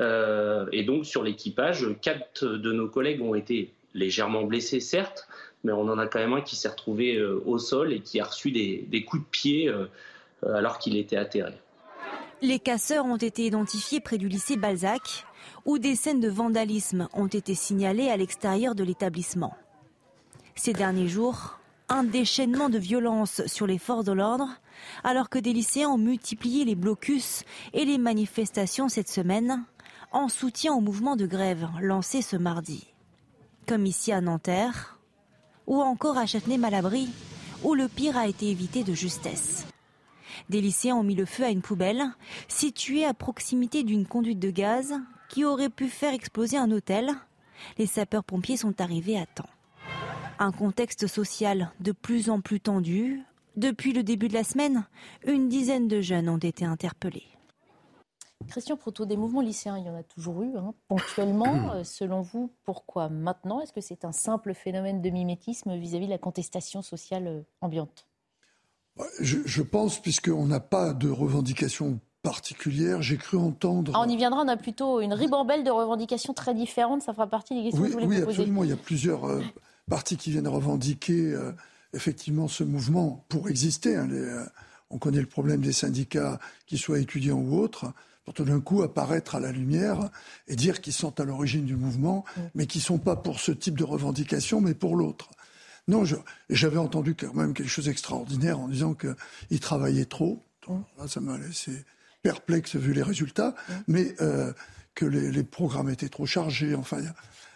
[0.00, 5.26] Euh, et donc, sur l'équipage, quatre de nos collègues ont été légèrement blessés, certes,
[5.64, 8.20] mais on en a quand même un qui s'est retrouvé euh, au sol et qui
[8.20, 9.74] a reçu des, des coups de pied
[10.42, 11.54] alors qu'il était atterré.
[12.42, 15.24] Les casseurs ont été identifiés près du lycée Balzac,
[15.64, 19.56] où des scènes de vandalisme ont été signalées à l'extérieur de l'établissement.
[20.54, 24.48] Ces derniers jours, un déchaînement de violence sur les forces de l'ordre,
[25.04, 29.64] alors que des lycéens ont multiplié les blocus et les manifestations cette semaine
[30.16, 32.86] en soutien au mouvement de grève lancé ce mardi.
[33.66, 34.98] Comme ici à Nanterre,
[35.66, 37.10] ou encore à Châtenay-Malabry,
[37.64, 39.66] où le pire a été évité de justesse.
[40.48, 42.02] Des lycéens ont mis le feu à une poubelle
[42.48, 44.94] située à proximité d'une conduite de gaz
[45.28, 47.10] qui aurait pu faire exploser un hôtel.
[47.78, 49.50] Les sapeurs-pompiers sont arrivés à temps.
[50.38, 53.22] Un contexte social de plus en plus tendu.
[53.56, 54.86] Depuis le début de la semaine,
[55.26, 57.35] une dizaine de jeunes ont été interpellés.
[58.48, 61.46] Christian Proto, des mouvements lycéens, il y en a toujours eu, hein, ponctuellement.
[61.76, 63.60] Euh, selon vous, pourquoi maintenant?
[63.60, 68.06] Est-ce que c'est un simple phénomène de mimétisme vis-à-vis de la contestation sociale euh, ambiante?
[69.20, 73.02] Je, je, pense, puisqu'on n'a pas de revendication particulière.
[73.02, 73.92] J'ai cru entendre.
[73.94, 77.02] Ah, on y viendra, on a plutôt une ribambelle de revendications très différentes.
[77.02, 78.16] Ça fera partie des questions que je voulais oui.
[78.18, 78.64] Oui, absolument.
[78.64, 79.42] Il y a plusieurs euh,
[79.88, 81.52] partis qui viennent revendiquer euh,
[81.94, 83.96] effectivement ce mouvement pour exister.
[83.96, 84.08] Hein,
[84.90, 87.92] on connaît le problème des syndicats, qu'ils soient étudiants ou autres,
[88.26, 90.10] pour tout d'un coup apparaître à la lumière
[90.48, 92.40] et dire qu'ils sont à l'origine du mouvement, mm.
[92.56, 95.30] mais qui ne sont pas pour ce type de revendication, mais pour l'autre.
[95.86, 96.02] Non,
[96.50, 100.42] j'avais entendu quand même quelque chose d'extraordinaire en disant qu'ils travaillaient trop.
[100.66, 100.74] Mm.
[100.98, 101.84] Là, ça m'a laissé
[102.22, 103.72] perplexe vu les résultats, mm.
[103.86, 104.52] mais euh,
[104.96, 106.74] que les, les, programmes étaient trop chargés.
[106.74, 106.98] Enfin,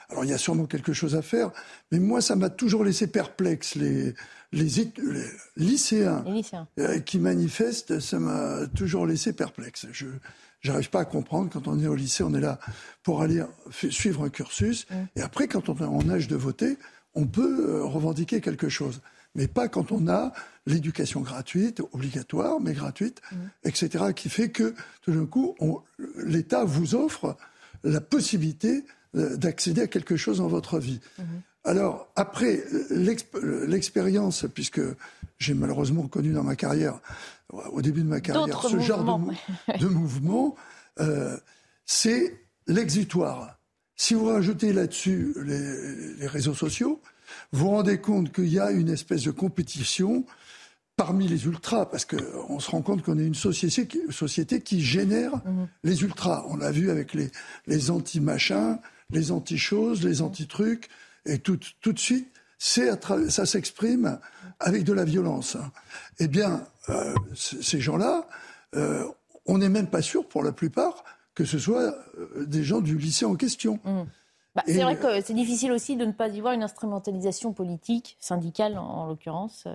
[0.09, 1.50] alors il y a sûrement quelque chose à faire,
[1.90, 4.14] mais moi ça m'a toujours laissé perplexe les,
[4.52, 4.92] les,
[5.56, 6.24] lycéens,
[6.78, 9.87] euh, qui manifestent, ça m'a toujours laissé perplexe.
[9.92, 10.06] Je
[10.68, 12.58] n'arrive pas à comprendre quand on est au lycée, on est là
[13.02, 13.42] pour aller
[13.72, 14.94] suivre un cursus, mm.
[15.16, 16.78] et après quand on est en âge de voter,
[17.14, 19.00] on peut euh, revendiquer quelque chose,
[19.34, 20.32] mais pas quand on a
[20.66, 23.36] l'éducation gratuite, obligatoire, mais gratuite, mm.
[23.64, 25.56] etc., qui fait que tout d'un coup,
[26.16, 27.36] l'État vous offre
[27.82, 28.84] la possibilité
[29.16, 31.00] euh, d'accéder à quelque chose dans votre vie.
[31.18, 31.42] Mhm.
[31.64, 34.80] Alors, après l'expérience, puisque
[35.38, 37.00] j'ai malheureusement connu dans ma carrière,
[37.50, 39.04] au début de ma carrière, ce genre
[39.78, 40.56] de, mouvement,
[41.00, 41.36] euh,
[41.84, 43.58] c'est l'exutoire.
[43.96, 47.02] Si vous rajoutez là-dessus les, les, réseaux sociaux,
[47.52, 50.24] vous vous rendez compte qu'il y a une espèce de compétition
[51.00, 54.82] parmi les ultras, parce qu'on se rend compte qu'on est une société qui, société qui
[54.82, 55.66] génère mhm.
[55.82, 56.44] les ultras.
[56.48, 57.30] On l'a vu avec les,
[57.66, 60.90] les anti-machins, les anti-choses, les anti-trucs,
[61.26, 62.28] et tout, tout de suite,
[62.59, 64.18] ça s'exprime
[64.59, 65.56] avec de la violence.
[66.18, 68.26] Eh bien, euh, ces gens-là,
[68.76, 69.04] euh,
[69.46, 71.04] on n'est même pas sûr, pour la plupart,
[71.35, 73.80] que ce soit euh, des gens du lycée en question.
[73.85, 74.02] Mmh.
[74.54, 78.16] Bah, c'est vrai que c'est difficile aussi de ne pas y voir une instrumentalisation politique,
[78.20, 79.68] syndicale en, l'occurrence.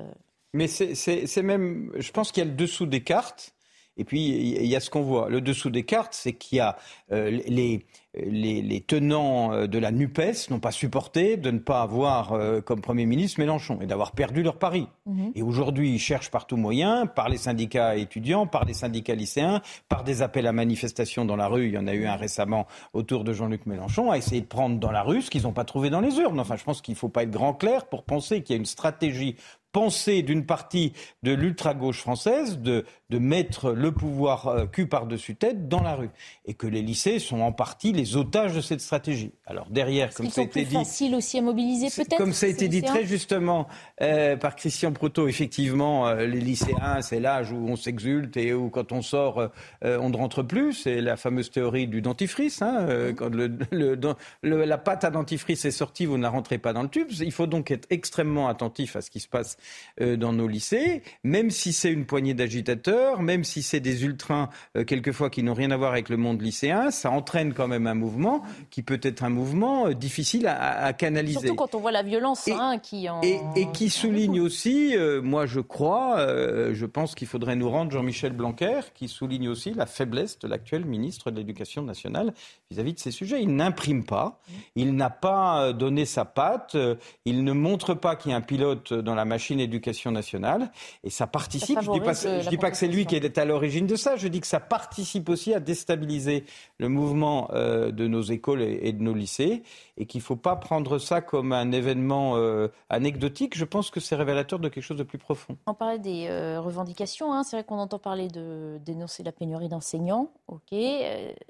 [0.53, 3.54] Mais c'est même, je pense qu'il y a le dessous des cartes.
[3.97, 5.29] Et puis, il y a ce qu'on voit.
[5.29, 6.77] Le dessous des cartes, c'est qu'il y a
[7.11, 7.85] euh, les,
[8.23, 12.81] les, tenants euh, de la NUPES n'ont pas supporté de ne pas avoir euh, comme
[12.81, 14.87] Premier ministre Mélenchon et d'avoir perdu leur pari.
[15.05, 15.31] Mhm.
[15.35, 19.61] Et aujourd'hui, ils cherchent par tout moyen, par les syndicats étudiants, par les syndicats lycéens,
[19.89, 21.67] par des appels à manifestation dans la rue.
[21.67, 24.79] Il y en a eu un récemment autour de Jean-Luc Mélenchon, à essayer de prendre
[24.79, 26.39] dans la rue ce qu'ils n'ont pas trouvé dans les urnes.
[26.39, 28.59] Enfin, je pense qu'il ne faut pas être grand clair pour penser qu'il y a
[28.59, 29.35] une stratégie
[29.75, 35.67] pensée d'une partie de l'ultra-gauche française de, de mettre le pouvoir euh, cul par-dessus tête
[35.67, 36.11] dans la rue.
[36.45, 39.33] Et que les lycées sont en partie les otages de cette stratégie.
[39.45, 40.75] Alors derrière, comme ça a été dit...
[40.75, 43.67] facile aussi à mobiliser peut-être Comme ça a été dit très justement
[44.01, 48.69] euh, par Christian Proto, effectivement, euh, les lycéens, c'est l'âge où on s'exulte et où
[48.69, 49.49] quand on sort,
[49.81, 50.71] on ne rentre plus.
[50.71, 52.61] C'est la fameuse théorie du dentifrice.
[52.61, 53.57] Hein, quand le,
[54.41, 57.11] le, la pâte à dentifrice est sortie, vous ne la rentrez pas dans le tube.
[57.19, 59.57] Il faut donc être extrêmement attentif à ce qui se passe
[59.99, 64.83] dans nos lycées, même si c'est une poignée d'agitateurs, même si c'est des ultras euh,
[64.83, 67.93] quelquefois qui n'ont rien à voir avec le monde lycéen, ça entraîne quand même un
[67.93, 71.39] mouvement qui peut être un mouvement euh, difficile à, canaliser.
[71.39, 73.21] Surtout quand on voit la violence hein, qui en...
[73.21, 76.25] Et, et qui souligne aussi, moi je crois,
[76.71, 80.85] je pense qu'il faudrait nous rendre Jean-Michel Blanquer, qui souligne aussi la faiblesse de l'actuel
[80.85, 82.33] ministre de l'Éducation nationale
[82.69, 83.41] vis-à-vis -vis de ces sujets.
[83.41, 84.39] Il n'imprime pas,
[84.75, 86.77] il n'a pas donné sa patte,
[87.25, 90.71] il ne montre pas qu'il y a un pilote dans la machine éducation nationale.
[91.03, 93.37] Et ça participe, je ne dis pas, je dis pas que c'est lui qui est
[93.37, 96.45] à l'origine de ça, je dis que ça participe aussi à déstabiliser
[96.77, 99.63] le mouvement euh, de nos écoles et, de nos lycées.
[99.97, 103.57] Et qu'il ne faut pas prendre ça comme un événement euh, anecdotique.
[103.57, 105.57] Je pense que c'est révélateur de quelque chose de plus profond.
[105.67, 107.33] On parlait des euh, revendications.
[107.33, 107.43] Hein.
[107.43, 110.31] C'est vrai qu'on entend parler de dénoncer la pénurie d'enseignants.
[110.47, 110.73] OK.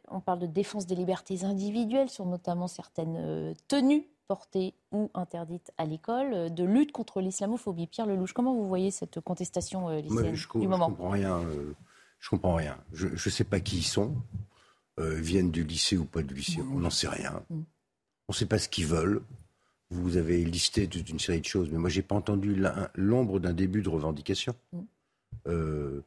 [0.09, 5.85] on parle de défense des libertés individuelles sur notamment certaines tenues portée ou interdite à
[5.85, 7.88] l'école, euh, de lutte contre l'islamophobie.
[7.88, 10.89] Pierre Lelouch, comment vous voyez cette contestation euh, lycéenne je, du moment?
[10.89, 11.39] Je comprends rien.
[11.39, 11.73] Euh,
[12.19, 12.77] je comprends rien.
[12.93, 14.15] Je ne sais pas qui ils sont,
[14.97, 16.61] viennent du lycée ou pas du lycée.
[16.73, 17.43] On n'en sait rien.
[17.49, 17.61] Mm.
[18.27, 19.21] On ne sait pas ce qu'ils veulent.
[19.91, 22.59] Vous avez listé toute une série de choses, mais moi j'ai pas entendu
[22.95, 24.55] l'ombre d'un début de revendication.
[24.73, 25.99] Mm.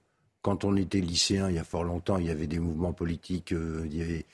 [0.43, 3.53] quand on était lycéen, il y a fort longtemps, il y avait des mouvements politiques,
[3.53, 4.27] il y avait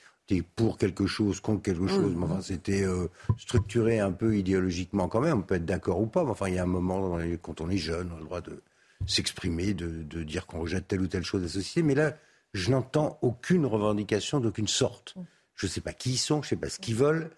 [0.55, 3.07] pour quelque chose, contre quelque chose, mais enfin, c'était euh,
[3.37, 5.39] structuré un peu idéologiquement quand même.
[5.39, 7.69] On peut être d'accord ou pas, mais enfin, il y a un moment, quand on
[7.69, 8.61] est jeune, on a le droit de
[9.05, 11.83] s'exprimer, de, dire qu'on rejette telle ou telle chose associée.
[11.83, 12.15] Mais là,
[12.53, 15.15] je n'entends aucune revendication d'aucune sorte.
[15.53, 17.29] Je ne sais pas qui ils sont, je ne sais pas ce qu'ils veulent,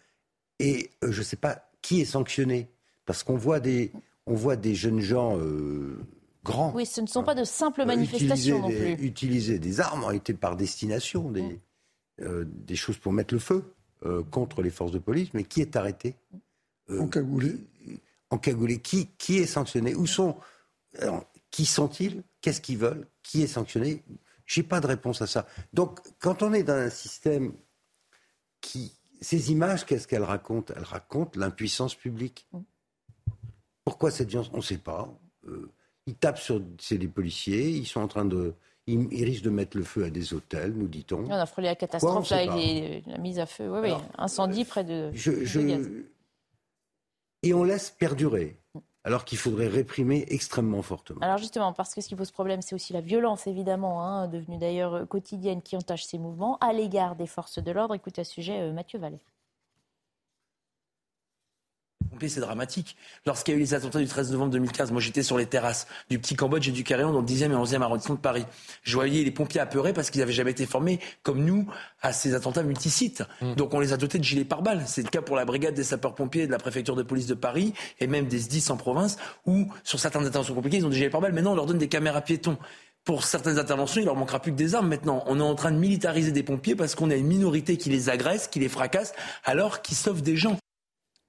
[0.60, 2.70] et euh, je ne sais pas qui est sanctionné.
[3.06, 3.92] Parce qu'on voit des,
[4.26, 6.00] on voit des jeunes gens euh,
[6.44, 6.74] grands.
[6.74, 8.94] Oui, ce ne sont pas de simples manifestations non plus.
[8.94, 11.60] utiliser des armes ont été par destination, des, mm.
[12.22, 15.62] Euh, des choses pour mettre le feu euh, contre les forces de police, mais qui
[15.62, 16.16] est arrêté
[16.90, 17.58] euh, Encagoulé.
[18.32, 18.80] Encagoulé.
[18.80, 19.94] Qui, qui est sanctionné?
[19.94, 20.36] Où sont
[21.52, 22.24] Qui sont-ils?
[22.42, 23.08] Qu'est-ce qu'ils veulent?
[23.22, 24.04] Qui est sanctionné?
[24.48, 25.46] J'ai pas de réponse à ça.
[25.74, 27.54] Donc, quand on est dans un système
[28.62, 28.94] qui.
[29.22, 30.74] Ces images, qu'est-ce qu'elles racontent?
[30.76, 32.50] Elles racontent l'impuissance publique.
[33.84, 35.08] Pourquoi cette violence On ne sait pas.
[36.08, 36.64] ils tapent sur.
[36.80, 38.56] C'est des policiers, ils sont en train de
[38.88, 41.26] il, risque de mettre le feu à des hôtels, nous dit-on.
[41.26, 43.70] On a frôlé la catastrophe là, avec la mise à feu.
[43.70, 45.12] Oui, oui, incendie près de.
[47.44, 48.58] Et on laisse perdurer,
[49.04, 51.20] alors qu'il faudrait réprimer extrêmement fortement.
[51.22, 54.58] Alors justement, parce que ce qui pose problème, c'est aussi la violence, évidemment, hein, devenue
[54.58, 57.94] d'ailleurs quotidienne, qui entache ces mouvements à l'égard des forces de l'ordre.
[57.94, 59.22] Écoutez à ce sujet euh, Mathieu Vallée
[62.28, 62.98] c'est dramatique.
[63.26, 65.88] Lorsqu'il y a eu les attentats du 13 novembre 2015, moi j'étais sur les terrasses
[66.10, 68.46] du petit Cambodge et du Carillon dans le 10e et 11e arrondissement de Paris.
[68.84, 71.68] Je voyais les pompiers apeurés parce qu'ils n'avaient jamais été formés, comme nous,
[72.02, 73.24] à ces attentats multisites.
[73.42, 73.54] Mm.
[73.56, 74.84] Donc on les a dotés de gilets pare-balles.
[74.88, 77.74] C'est le cas pour la brigade des sapeurs-pompiers de la préfecture de police de Paris
[78.00, 81.10] et même des SDIS en province, où sur certaines interventions compliquées, ils ont des gilets
[81.10, 81.34] pare-balles.
[81.34, 82.58] Maintenant, on leur donne des caméras piétons
[83.08, 85.24] pour certaines interventions, il leur manquera plus que des armes maintenant.
[85.28, 88.10] On est en train de militariser des pompiers parce qu'on a une minorité qui les
[88.10, 89.14] agresse, qui les fracasse,
[89.46, 90.58] alors qu'ils sauvent des gens.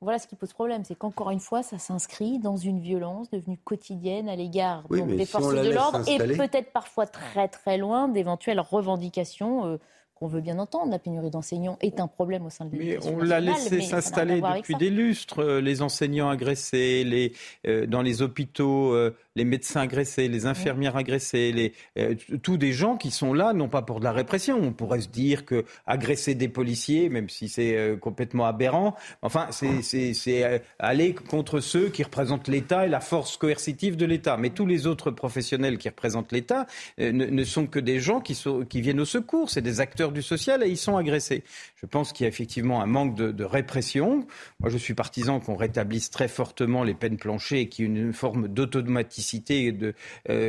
[0.01, 3.59] Voilà ce qui pose problème, c'est qu'encore une fois, ça s'inscrit dans une violence devenue
[3.59, 9.67] quotidienne à l'égard des forces de l'ordre et peut-être parfois très très loin d'éventuelles revendications.
[9.67, 9.77] Euh,
[10.19, 13.23] qu'on veut bien entendre, la pénurie d'enseignants est un problème au sein de l'éducation Mais
[13.23, 15.41] on l'a laissé s'installer depuis des lustres.
[15.41, 17.33] Euh, les enseignants agressés, les,
[17.69, 18.97] euh, dans les hôpitaux,
[19.39, 23.83] les médecins agressés, les infirmières agressées, euh, tous des gens qui sont là, non pas
[23.83, 24.59] pour de la répression.
[24.61, 29.49] On pourrait se dire que agresser des policiers, même si c'est euh, complètement aberrant, enfin,
[29.51, 34.37] c'est euh, aller contre ceux qui représentent l'État et la force coercitive de l'État.
[34.37, 36.67] Mais tous les autres professionnels qui représentent l'État
[36.99, 39.51] ne, sont que des gens qui viennent au secours.
[39.51, 41.45] C'est des acteurs du social et ils sont agressés.
[41.77, 44.27] Je pense qu'il y a effectivement un manque de, de répression.
[44.59, 48.01] Moi, je suis partisan qu'on rétablisse très fortement les peines planchées et qu'il y ait
[48.01, 49.95] une forme d'automaticité de,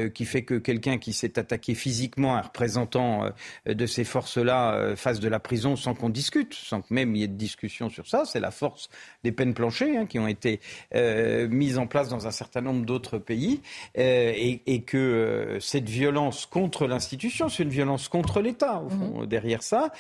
[0.09, 3.29] qui fait que quelqu'un qui s'est attaqué physiquement à un représentant
[3.65, 7.23] de ces forces-là fasse de la prison sans qu'on discute, sans que même il y
[7.23, 8.23] ait de discussion sur ça.
[8.25, 8.89] C'est la force
[9.23, 10.59] des peines planchées hein, qui ont été
[10.93, 13.61] mises en place dans un certain nombre d'autres pays
[13.95, 19.25] et, et, que cette violence contre l'institution, c'est une violence contre l'État, au fond, mhm.
[19.27, 19.91] derrière ça.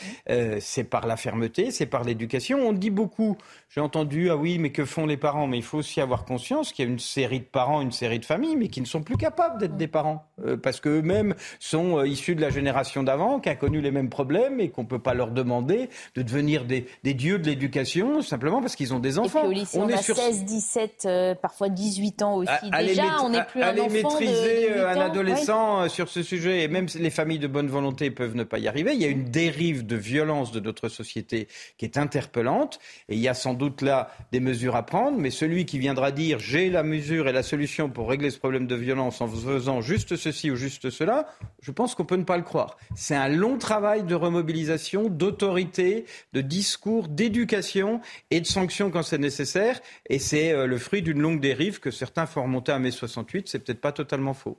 [0.59, 2.59] c'est par la fermeté, c'est par l'éducation.
[2.67, 3.37] On dit beaucoup
[3.69, 5.45] j'ai entendu, ah oui, mais que font les parents?
[5.45, 8.19] Mais il faut aussi avoir conscience qu'il y a une série de parents, une série
[8.19, 10.25] de familles, mais qui ne sont plus capables d'être des parents.
[10.45, 14.09] Euh, parce qu'eux-mêmes sont euh, issus de la génération d'avant, qui a connu les mêmes
[14.09, 18.61] problèmes et qu'on ne peut pas leur demander de devenir des, dieux de l'éducation, simplement
[18.61, 19.39] parce qu'ils ont des enfants.
[19.39, 20.15] Et puis au lycée, on, est a sur...
[20.15, 22.69] 16, 17, euh, parfois 18 ans aussi.
[22.79, 26.87] Déjà, on n'est plus un enfant maîtriser de, un adolescent sur ce sujet, et même
[26.97, 28.93] les familles de bonne volonté peuvent ne pas y arriver.
[28.93, 31.47] Il y a une dérive de violence de notre société
[31.77, 35.29] qui est interpellante, et il y a sans doute là des mesures à prendre, mais
[35.29, 38.75] celui qui viendra dire j'ai la mesure et la solution pour régler ce problème de
[38.75, 41.27] violence en faisant juste ceci ou juste cela,
[41.61, 42.77] je pense qu'on peut ne pas le croire.
[42.95, 49.17] C'est un long travail de remobilisation, d'autorité, de discours, d'éducation et de sanctions quand c'est
[49.17, 52.91] nécessaire, et c'est euh, le fruit d'une longue dérive que certains font remonter à mai
[52.91, 54.57] 68, c'est peut-être pas totalement faux.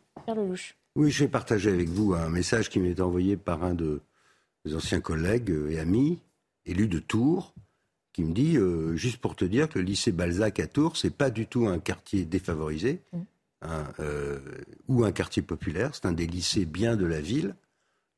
[0.96, 4.00] Oui, je vais partager avec vous un message qui m'est envoyé par un de
[4.64, 6.18] mes anciens collègues et amis,
[6.66, 7.54] élu de Tours,
[8.12, 11.14] qui me dit, euh, juste pour te dire que le lycée Balzac à Tours, c'est
[11.14, 13.18] pas du tout un quartier défavorisé mm.
[13.62, 14.40] Hein, euh,
[14.88, 17.54] ou un quartier populaire, c'est un des lycées bien de la ville.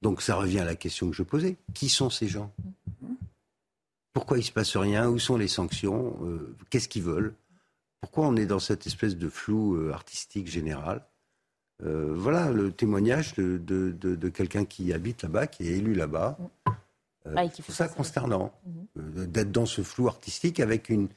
[0.01, 1.57] Donc ça revient à la question que je posais.
[1.74, 2.53] Qui sont ces gens?
[4.12, 5.09] Pourquoi il se passe rien?
[5.09, 6.18] Où sont les sanctions?
[6.24, 7.34] Euh, Qu'est-ce qu'ils veulent?
[8.01, 11.05] Pourquoi on est dans cette espèce de flou artistique général?
[11.84, 16.38] Voilà le témoignage de, de quelqu'un qui habite là-bas, qui est élu là-bas.
[17.26, 18.86] Euh, ah, c'est ça consternant, mhm.
[18.99, 21.09] euh, d'être dans ce flou artistique avec une,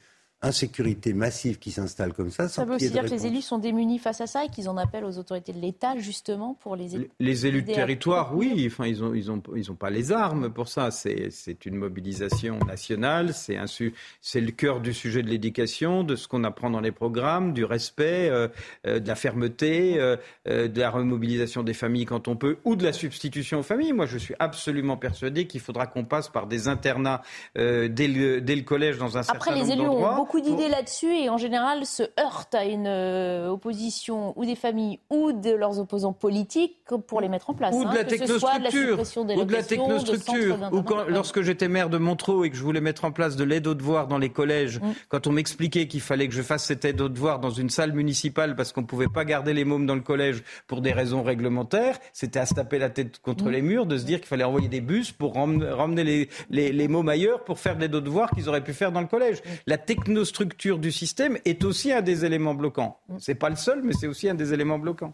[0.42, 2.48] insécurité massive qui s'installe comme ça.
[2.48, 4.76] Ça veut aussi dire que les élus sont démunis face à ça et qu'ils en
[4.76, 7.10] appellent aux autorités de l'État justement pour les aider.
[7.20, 10.50] Les élus de territoire, oui, enfin ils ont ils ont ils ont pas les armes
[10.50, 10.90] pour ça.
[10.90, 13.32] C'est c'est une mobilisation nationale.
[13.32, 17.64] C'est le cœur du sujet de l'éducation, de ce qu'on apprend dans les programmes, du
[17.64, 18.48] respect, euh,
[18.86, 20.16] euh, de la fermeté, euh,
[20.46, 23.92] de la remobilisation des familles quand on peut, ou de la substitution aux familles.
[23.92, 27.22] Moi, je suis absolument persuadé qu'il faudra qu'on passe par des internats
[27.54, 31.38] dès le, dès, le, collège dans un certain nombre d'endroits beaucoup d'idées là-dessus et en
[31.38, 36.78] général se heurtent à une euh, opposition ou des familles ou de leurs opposants politiques
[37.06, 37.74] pour les mettre en place.
[37.76, 38.98] Ou de hein, la technostructure.
[39.36, 40.68] ou de la technostructure.
[40.72, 43.44] Ou quand, lorsque j'étais maire de Montreux et que je voulais mettre en place de
[43.44, 44.94] l'aide aux devoirs dans les collèges, mm.
[45.08, 47.92] quand on m'expliquait qu'il fallait que je fasse cette aide aux devoirs dans une salle
[47.92, 51.22] municipale parce qu'on ne pouvait pas garder les mômes dans le collège pour des raisons
[51.22, 53.50] réglementaires, c'était à se taper la tête contre mm.
[53.50, 56.88] les murs de se dire qu'il fallait envoyer des bus pour ramener les, les, les
[56.88, 59.38] mômes ailleurs pour faire de l'aide aux devoirs qu'ils auraient pu faire dans le collège.
[59.38, 59.50] Mm.
[59.68, 59.78] La
[60.24, 62.98] structure du système est aussi un des éléments bloquants.
[63.18, 65.12] C'est pas le seul, mais c'est aussi un des éléments bloquants.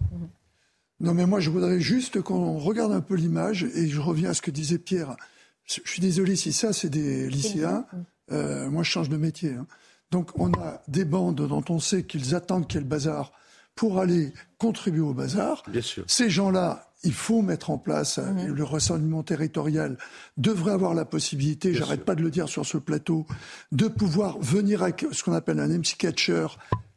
[1.00, 4.34] Non, mais moi, je voudrais juste qu'on regarde un peu l'image, et je reviens à
[4.34, 5.16] ce que disait Pierre.
[5.64, 7.86] Je suis désolé si ça, c'est des lycéens.
[8.30, 9.54] Euh, moi, je change de métier.
[9.54, 9.66] Hein.
[10.10, 13.32] Donc, on a des bandes dont on sait qu'ils attendent qu'il y ait le bazar
[13.74, 15.62] pour aller contribuer au bazar.
[15.68, 16.04] Bien sûr.
[16.06, 18.54] Ces gens-là, il faut mettre en place mhm.
[18.54, 19.98] le renseignement territorial
[20.36, 23.26] devrait avoir la possibilité, j'arrête pas de le dire sur ce plateau,
[23.72, 26.46] de pouvoir venir avec ce qu'on appelle un MC catcher,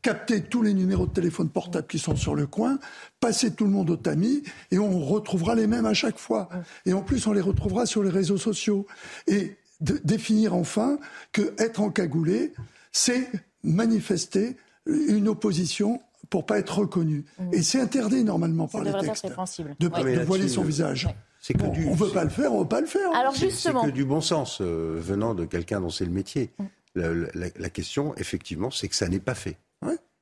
[0.01, 2.77] capter tous les numéros de téléphone portable qui sont sur le coin,
[3.19, 6.47] passer tout le monde au tamis et on retrouvera les mêmes à chaque fois.
[6.85, 8.85] Et en plus, on les retrouvera sur les réseaux sociaux.
[9.25, 10.99] Et définir enfin
[11.31, 12.53] que être encagoulé,
[12.91, 13.27] c'est
[13.63, 17.25] manifester une opposition pour pas être reconnu.
[17.39, 17.53] Mm.
[17.53, 21.07] Et c'est interdit normalement par les textes de, de voiler son visage.
[21.39, 23.13] C'est que du, on veut pas le faire, on veut pas le faire.
[23.13, 26.51] Alors justement, c'est que du bon sens euh, venant de quelqu'un dont c'est le métier.
[26.57, 26.65] Mm.
[26.95, 29.57] La, question, effectivement, c'est que ça n'est pas fait.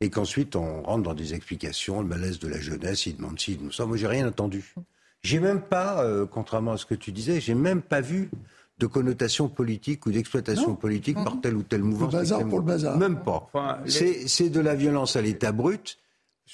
[0.02, 3.58] Et qu'ensuite on rentre dans des explications, le malaise de la jeunesse, il demande il
[3.58, 3.86] demande ça.
[3.86, 4.74] Moi, j'ai rien entendu.
[4.76, 4.82] Mm.
[5.22, 8.30] J'ai même pas, euh, contrairement à ce que tu disais, j'ai même pas vu
[8.80, 12.08] de connotation politique ou d'exploitation politique par tel ou tel mouvement.
[12.08, 12.98] Le bazar pour le bazar.
[12.98, 13.50] Même pas.
[13.86, 16.00] C'est de la violence à l'état brut,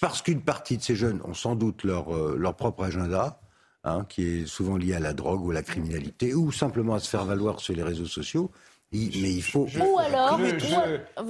[0.01, 3.39] parce qu'une partie de ces jeunes ont sans doute leur, euh, leur propre agenda,
[3.83, 6.99] hein, qui est souvent lié à la drogue ou à la criminalité, ou simplement à
[6.99, 8.51] se faire valoir sur les réseaux sociaux.
[8.91, 9.65] mais il faut.
[9.65, 10.39] ou alors,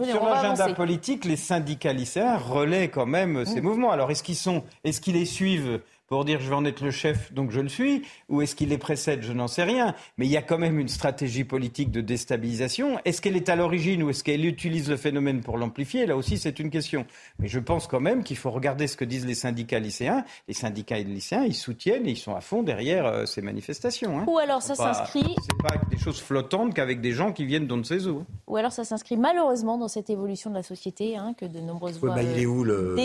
[0.03, 3.63] sur l'agenda politique, les syndicats lycéens relaient quand même ces mmh.
[3.63, 3.91] mouvements.
[3.91, 5.79] Alors, est-ce qu'ils sont, est-ce qu'ils les suivent
[6.09, 8.69] pour dire je vais en être le chef, donc je le suis, ou est-ce qu'il
[8.69, 9.95] les précède Je n'en sais rien.
[10.17, 12.99] Mais il y a quand même une stratégie politique de déstabilisation.
[13.05, 16.07] Est-ce qu'elle est à l'origine ou est-ce qu'elle utilise le phénomène pour l'amplifier?
[16.07, 17.05] Là aussi, c'est une question.
[17.37, 20.25] Mais je pense quand même qu'il faut regarder ce que disent les syndicats lycéens.
[20.47, 24.19] Les syndicats lycéens, ils soutiennent et ils sont à fond derrière euh, ces manifestations.
[24.19, 24.25] Hein.
[24.27, 25.35] Ou alors ça s'inscrit.
[25.41, 28.25] C'est pas des choses flottantes qu'avec des gens qui viennent d'on ne sait où.
[28.47, 31.99] Ou alors ça s'inscrit malheureusement dans cette évolution de la société hein, que de nombreuses
[31.99, 32.15] voix.
[32.15, 32.95] bah, il est où le,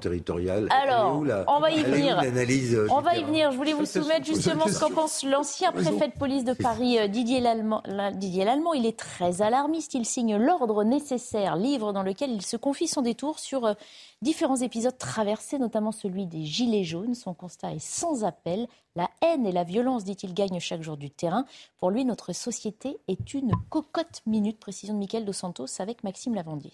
[0.00, 0.68] territorial?
[0.70, 2.27] Alors, on va y venir.
[2.36, 3.50] Euh, on va y venir.
[3.52, 7.08] Je voulais vous soumettre justement ce qu'en pense l'ancien préfet de police de Paris, euh,
[7.08, 7.82] Didier Lallemand.
[8.14, 9.94] Didier Lallemand, il est très alarmiste.
[9.94, 13.74] Il signe l'ordre nécessaire, livre dans lequel il se confie son détour sur euh,
[14.22, 17.14] différents épisodes traversés, notamment celui des Gilets jaunes.
[17.14, 18.66] Son constat est sans appel.
[18.96, 21.44] La haine et la violence, dit-il, gagnent chaque jour du terrain.
[21.78, 24.58] Pour lui, notre société est une cocotte minute.
[24.58, 26.72] Précision de Michael Dos Santos avec Maxime Lavandier.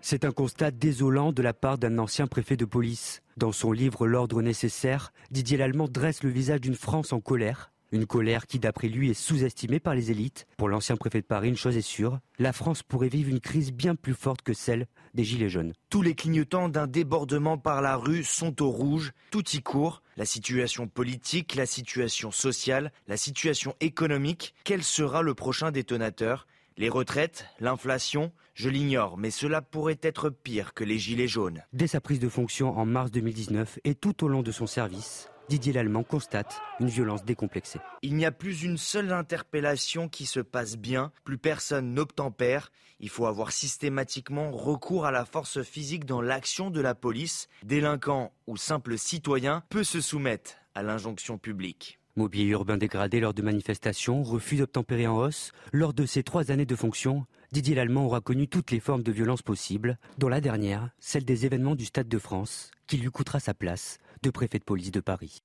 [0.00, 3.22] C'est un constat désolant de la part d'un ancien préfet de police.
[3.36, 7.72] Dans son livre L'ordre nécessaire, Didier Lallemand dresse le visage d'une France en colère.
[7.92, 10.46] Une colère qui, d'après lui, est sous-estimée par les élites.
[10.56, 13.70] Pour l'ancien préfet de Paris, une chose est sûre, la France pourrait vivre une crise
[13.70, 15.74] bien plus forte que celle des Gilets jaunes.
[15.90, 20.02] Tous les clignotants d'un débordement par la rue sont au rouge, tout y court.
[20.16, 26.46] La situation politique, la situation sociale, la situation économique, quel sera le prochain détonateur?
[26.76, 31.62] Les retraites, l'inflation, je l'ignore, mais cela pourrait être pire que les gilets jaunes.
[31.72, 35.28] Dès sa prise de fonction en mars 2019 et tout au long de son service,
[35.48, 37.80] Didier Lallemand constate une violence décomplexée.
[38.02, 42.70] Il n'y a plus une seule interpellation qui se passe bien, plus personne n'obtempère.
[43.00, 47.48] Il faut avoir systématiquement recours à la force physique dans l'action de la police.
[47.64, 51.98] Délinquant ou simple citoyen peut se soumettre à l'injonction publique.
[52.14, 55.52] Mobilier urbain dégradé lors de manifestations, refus d'obtempérer en hausse.
[55.72, 59.12] Lors de ses trois années de fonction, Didier Lallemand aura connu toutes les formes de
[59.12, 63.40] violence possibles, dont la dernière, celle des événements du Stade de France, qui lui coûtera
[63.40, 65.42] sa place de préfet de police de Paris.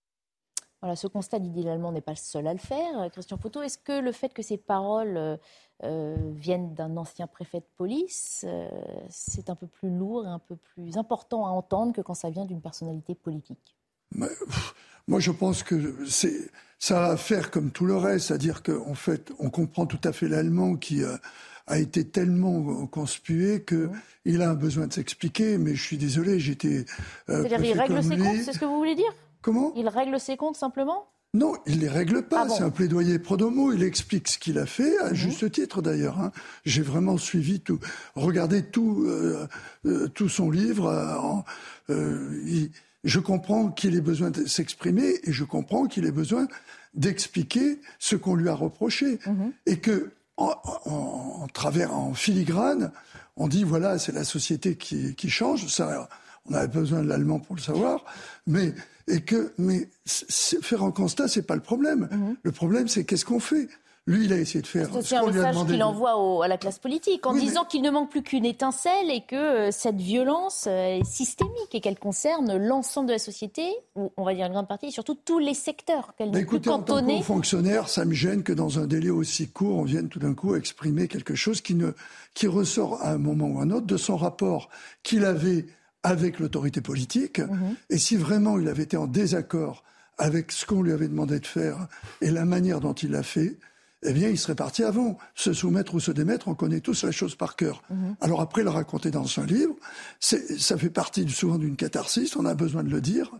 [0.81, 3.09] Voilà, ce constat, Didier Lallemand n'est pas le seul à le faire.
[3.13, 5.37] Christian Poteau, est-ce que le fait que ces paroles euh,
[5.85, 8.69] euh, viennent d'un ancien préfet de police, euh,
[9.09, 12.29] c'est un peu plus lourd et un peu plus important à entendre que quand ça
[12.29, 13.76] vient d'une personnalité politique?
[14.15, 16.49] Moi, je pense que c'est
[16.79, 20.11] ça a à faire comme tout le reste, c'est-à-dire qu'en fait, on comprend tout à
[20.11, 21.17] fait l'allemand qui euh,
[21.65, 23.89] a été tellement conspué que
[24.25, 25.57] il a un besoin de s'expliquer.
[25.57, 26.85] Mais je suis désolé, j'étais.
[27.29, 29.13] Euh, C'est-à-dire, il règle ses comptes, c'est ce que vous voulez dire?
[29.41, 29.73] Comment?
[29.75, 31.07] Il règle ses comptes simplement?
[31.33, 32.45] Non, il les règle pas.
[32.47, 33.71] Ah c'est un plaidoyer pro domo.
[33.73, 35.15] Il explique ce qu'il a fait, à mhm.
[35.15, 36.19] juste titre d'ailleurs.
[36.19, 36.31] Hein.
[36.65, 37.79] J'ai vraiment suivi tout,
[38.15, 41.43] regardé tout, euh, tout son livre.
[41.89, 42.71] Il,
[43.07, 46.47] je comprends qu'il ait besoin de s'exprimer et je comprends qu'il ait besoin
[46.93, 49.19] d'expliquer ce qu'on lui a reproché.
[49.25, 49.53] Mhm.
[49.65, 52.91] Et que, en, travers, en filigrane,
[53.37, 55.67] on dit voilà, c'est la société qui, change.
[55.67, 56.09] Ça,
[56.45, 58.03] on avait besoin de l'allemand pour le savoir.
[58.45, 58.73] Mais,
[59.07, 62.09] et que, mais faire un constat, c'est pas le problème.
[62.11, 62.35] Mhm.
[62.43, 63.69] Le problème, c'est qu'est-ce qu'on fait?
[64.07, 64.89] Lui, il a essayé de faire.
[65.03, 68.23] C'est un message qu'il envoie à la classe politique en disant qu'il ne manque plus
[68.23, 73.13] qu'une étincelle et que euh, cette violence euh, est systémique et qu'elle concerne l'ensemble de
[73.13, 76.13] la société, ou on va dire une grande partie, et surtout tous les secteurs.
[76.17, 77.15] Qu'elle n'est plus cantonnée.
[77.15, 80.07] En tant que fonctionnaire, ça me gêne que dans un délai aussi court, on vienne
[80.07, 81.91] tout d'un coup exprimer quelque chose qui, ne,
[82.33, 84.69] qui ressort à un moment ou à un autre de son rapport
[85.03, 85.65] qu'il avait
[86.03, 87.39] avec l'autorité politique.
[87.39, 87.75] Mhm.
[87.89, 89.83] Et si vraiment il avait été en désaccord
[90.17, 91.87] avec ce qu'on lui avait demandé de faire
[92.21, 93.57] et la manière dont il l'a fait,
[94.03, 95.17] eh bien, il serait parti avant.
[95.35, 97.81] Se soumettre ou se démettre, on connaît tous la chose par cœur.
[97.89, 98.15] Mhm.
[98.21, 99.75] Alors après, le raconter dans un livre,
[100.19, 103.31] ça fait partie souvent d'une catharsis, on a besoin de le dire,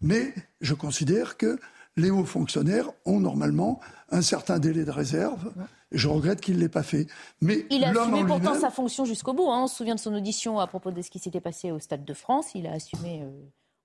[0.00, 1.58] mais je considère que
[1.96, 5.52] les hauts fonctionnaires ont normalement un certain délai de réserve.
[5.90, 7.06] Je regrette qu'il ne l'ait pas fait.
[7.40, 9.50] Mais il a assumé pourtant sa fonction jusqu'au bout.
[9.50, 9.64] Hein.
[9.64, 12.04] On se souvient de son audition à propos de ce qui s'était passé au Stade
[12.04, 12.54] de France.
[12.54, 13.30] Il a assumé euh,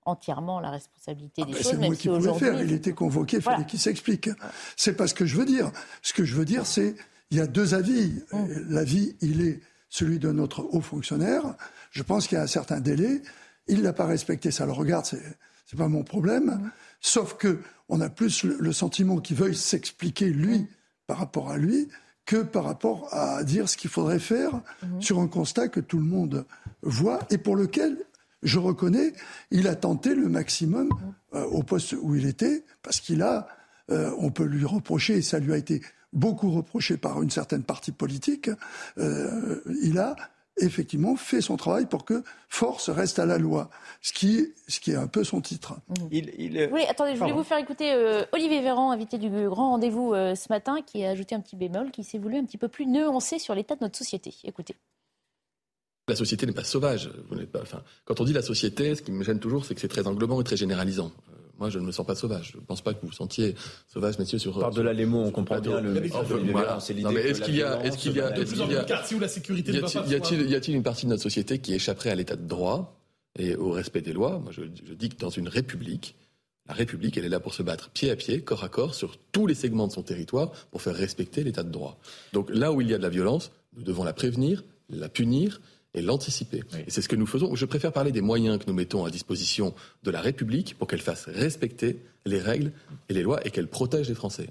[0.08, 1.70] entièrement la responsabilité des ah ben, choses.
[1.70, 2.62] C'est moi qui pouvais faire.
[2.62, 4.30] Il était convoqué, il fallait qu'il s'explique.
[4.76, 5.70] C'est pas ce que je veux dire.
[6.02, 6.94] Ce que je veux dire, c'est
[7.30, 8.22] il y a deux avis.
[8.32, 8.46] Mm.
[8.70, 11.42] L'avis, il est celui de notre haut fonctionnaire.
[11.90, 13.22] Je pense qu'il y a un certain délai.
[13.68, 14.66] Il n'a pas respecté ça.
[14.66, 15.22] Le regarde, c'est
[15.66, 16.46] c'est pas mon problème.
[16.46, 16.70] Mm.
[17.00, 20.66] Sauf que on a plus le, sentiment qu'il veuille s'expliquer lui mm.
[21.06, 21.88] par rapport à lui
[22.24, 24.60] que par rapport à dire ce qu'il faudrait faire
[25.00, 26.44] sur un constat que tout le monde
[26.82, 27.96] voit et pour lequel
[28.42, 29.12] je reconnais,
[29.50, 30.90] il a tenté le maximum
[31.34, 33.48] euh, au poste où il était, parce qu'il a,
[33.90, 35.82] euh, on peut lui reprocher, et ça lui a été
[36.12, 38.50] beaucoup reproché par une certaine partie politique,
[38.98, 40.16] euh, il a
[40.60, 43.70] effectivement fait son travail pour que force reste à la loi,
[44.02, 45.74] ce qui, ce qui est un peu son titre.
[45.88, 46.72] Mmh.
[46.72, 47.94] Oui, attendez, je voulais vous faire écouter
[48.32, 52.02] Olivier Véran, invité du grand rendez-vous ce matin, qui a ajouté un petit bémol, qui
[52.02, 54.34] s'est voulu un petit peu plus nuancé sur l'état de notre société.
[54.42, 54.74] Écoutez.
[56.08, 57.10] La société n'est pas sauvage.
[57.28, 59.80] Vous pas, enfin, quand on dit la société, ce qui me gêne toujours, c'est que
[59.80, 61.12] c'est très englobant et très généralisant.
[61.30, 62.52] Euh, moi, je ne me sens pas sauvage.
[62.52, 63.54] Je ne pense pas que vous vous sentiez
[63.86, 64.58] sauvage, messieurs, sur.
[64.58, 65.96] Par de là les mots, on comprend bien le.
[66.04, 69.78] est-ce qu'il y a, est-ce qu'il y a, est-ce qu'il y a, la sécurité y
[70.14, 72.98] a-t-il, y a-t-il une partie de notre société qui échapperait à l'état de droit
[73.38, 74.38] et au respect des lois?
[74.38, 76.14] Moi, je, je dis que dans une république,
[76.68, 79.16] la République, elle est là pour se battre pied à pied, corps à corps, sur
[79.32, 81.98] tous les segments de son territoire, pour faire respecter l'état de droit.
[82.34, 85.60] Donc là où il y a de la violence, nous devons la prévenir, la punir
[85.98, 86.62] et l'anticiper.
[86.86, 87.54] Et c'est ce que nous faisons.
[87.54, 91.00] Je préfère parler des moyens que nous mettons à disposition de la République pour qu'elle
[91.00, 92.72] fasse respecter les règles
[93.08, 94.48] et les lois et qu'elle protège les Français.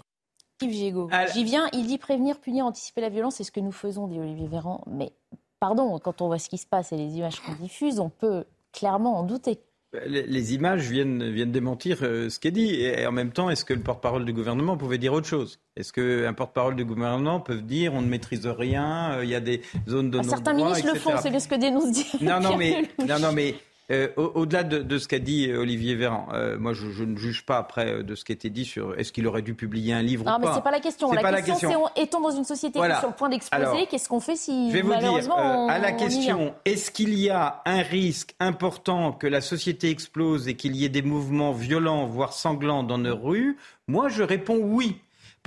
[0.61, 3.71] Yves Gigo, j'y viens, il dit prévenir, punir, anticiper la violence, c'est ce que nous
[3.71, 4.83] faisons, dit Olivier Véran.
[4.87, 5.11] Mais
[5.59, 8.45] pardon, quand on voit ce qui se passe et les images qu'on diffuse, on peut
[8.73, 9.59] clairement en douter.
[10.05, 12.75] Les, images viennent, viennent démentir euh, ce qui est dit.
[12.75, 15.59] Et en même temps, est-ce que le porte-parole du gouvernement pouvait dire autre chose?
[15.75, 19.39] Est-ce qu'un porte-parole du gouvernement peut dire on ne maitrise rien, euh, il y a
[19.39, 22.05] des zones de non-droit, Certains ministres le font, c'est bien ce que dénonce dire.
[22.21, 23.55] Non, non, mais, non, non, mais
[23.89, 27.57] euh, au-delà de, ce qu'a dit euh, Olivier Véran, euh, moi je, ne juge pas
[27.57, 30.23] après de ce qui a été dit sur est-ce qu'il aurait dû publier un livre
[30.23, 30.37] ou pas.
[30.37, 31.09] Non, mais c'est pas la question.
[31.13, 34.19] La, question, c'est est-on dans une société qui est sur le point d'exploser Qu'est-ce qu'on
[34.19, 37.81] fait si je vais malheureusement vous dire, à la question est-ce qu'il y a un
[37.81, 42.83] risque important que la société explose et qu'il y ait des mouvements violents voire sanglants
[42.83, 43.57] dans nos rues?
[43.87, 44.97] Moi je réponds oui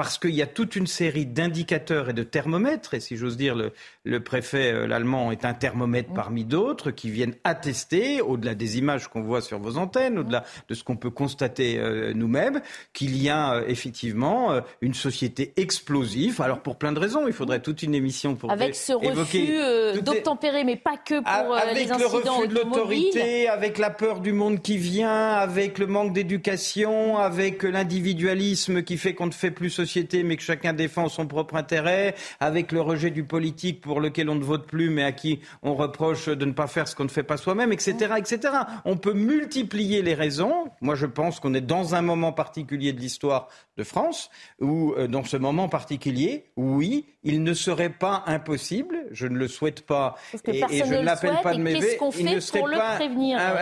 [0.01, 3.55] parce qu'il y a toute une série d'indicateurs et de thermomètres, et si j'ose dire,
[3.55, 3.75] le,
[4.19, 9.23] préfet, euh, l'allemand, est un thermomètre parmi d'autres, qui viennent attester, au-delà des images qu'on
[9.23, 12.63] voit sur vos antennes, au-delà de ce qu'on peut constater euh, nous-mêmes,
[12.95, 16.41] qu'il y a euh, effectivement une société explosive.
[16.41, 20.65] Alors pour plein de raisons, il faudrait toute une émission pour avec ce refus d'obtempérer,
[20.65, 24.33] mais pas que pour avec les incidents le refus de l'autorité, avec la peur du
[24.33, 29.71] monde qui vient, avec le manque d'éducation, avec l'individualisme qui fait qu'on ne fait plus
[29.71, 34.31] société mais que chacun défend son propre intérêt, avec le rejet du politique pour lequel
[34.31, 37.05] on ne vote plus, mais à qui on reproche de ne pas faire ce qu'on
[37.05, 38.55] ne fait pas soi-même, etc., etc.
[38.85, 40.69] On peut multiplier les raisons.
[40.81, 44.31] Moi, je pense qu'on est dans un moment particulier de l'histoire de France,
[44.61, 49.49] où, euh, dans ce moment particulier, oui, il ne serait pas impossible, je ne le
[49.49, 50.17] souhaite pas,
[50.47, 52.99] et, je ne l'appelle pas de mes vœux, il ne serait pas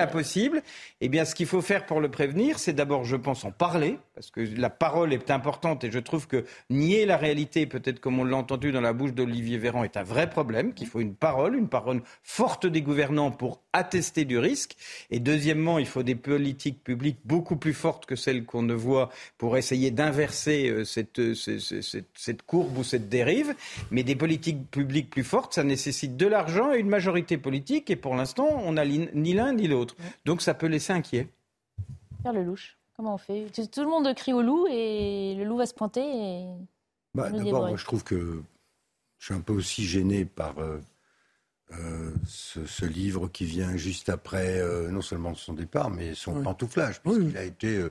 [0.01, 0.63] impossible.
[1.01, 3.99] Eh bien, ce qu'il faut faire pour le prévenir, c'est d'abord, je pense, en parler,
[4.15, 8.19] parce que la parole est importante, et je trouve que nier la réalité, peut-être comme
[8.19, 11.15] on l'a entendu dans la bouche d'Olivier Véran, est un vrai problème, qu'il faut une
[11.15, 14.77] parole, une parole forte des gouvernants pour attester du risque.
[15.11, 19.11] Et deuxièmement, il faut des politiques publiques beaucoup plus fortes que celles qu'on ne voit
[19.37, 23.55] pour essayer d'inverser euh, cette, cette, cette courbe ou cette dérive.
[23.91, 27.91] Mais des politiques publiques plus fortes, ça nécessite de l'argent et une majorité politique.
[27.91, 29.95] Et pour l'instant, on n'a ni l'un ni l'autre.
[30.25, 31.29] Donc ça peut laisser inquiet.
[32.23, 33.47] Faire le louche, comment on fait?
[33.53, 36.03] Tout le monde crie au loup et le loup va se pointer.
[36.03, 36.45] Et...
[37.15, 38.43] Bah, D'abord, je trouve que
[39.19, 40.81] je suis un peu aussi gêné par euh,
[41.73, 47.03] euh, ce, livre qui vient juste après, euh, non seulement son départ, mais son pantouflage,
[47.03, 47.87] puisqu'il a été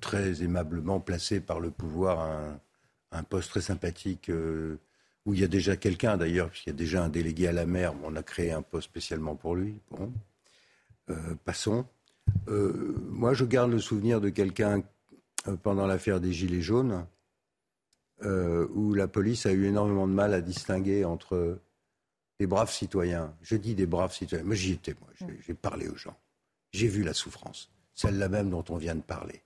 [0.00, 2.60] très aimablement placé par le pouvoir à un,
[3.12, 4.30] un poste très sympathique
[5.26, 7.66] où il y a déjà quelqu'un d'ailleurs, puisqu'il y a déjà un délégué à la
[7.66, 9.80] mer, on a créé un poste spécialement pour lui.
[9.90, 10.12] Bon,
[11.44, 11.84] passons.
[12.46, 14.82] Moi, je garde le souvenir de quelqu'un
[15.62, 17.06] pendant l'affaire des Gilets jaunes,
[18.24, 21.58] où la police a eu énormément de mal à distinguer entre
[22.40, 23.34] des braves citoyens.
[23.42, 24.44] Je dis des braves citoyens.
[24.44, 25.10] Moi, j'y étais, moi.
[25.46, 26.16] J'ai parlé aux gens.
[26.72, 29.42] J'ai vu la souffrance, celle-là même dont on vient de parler.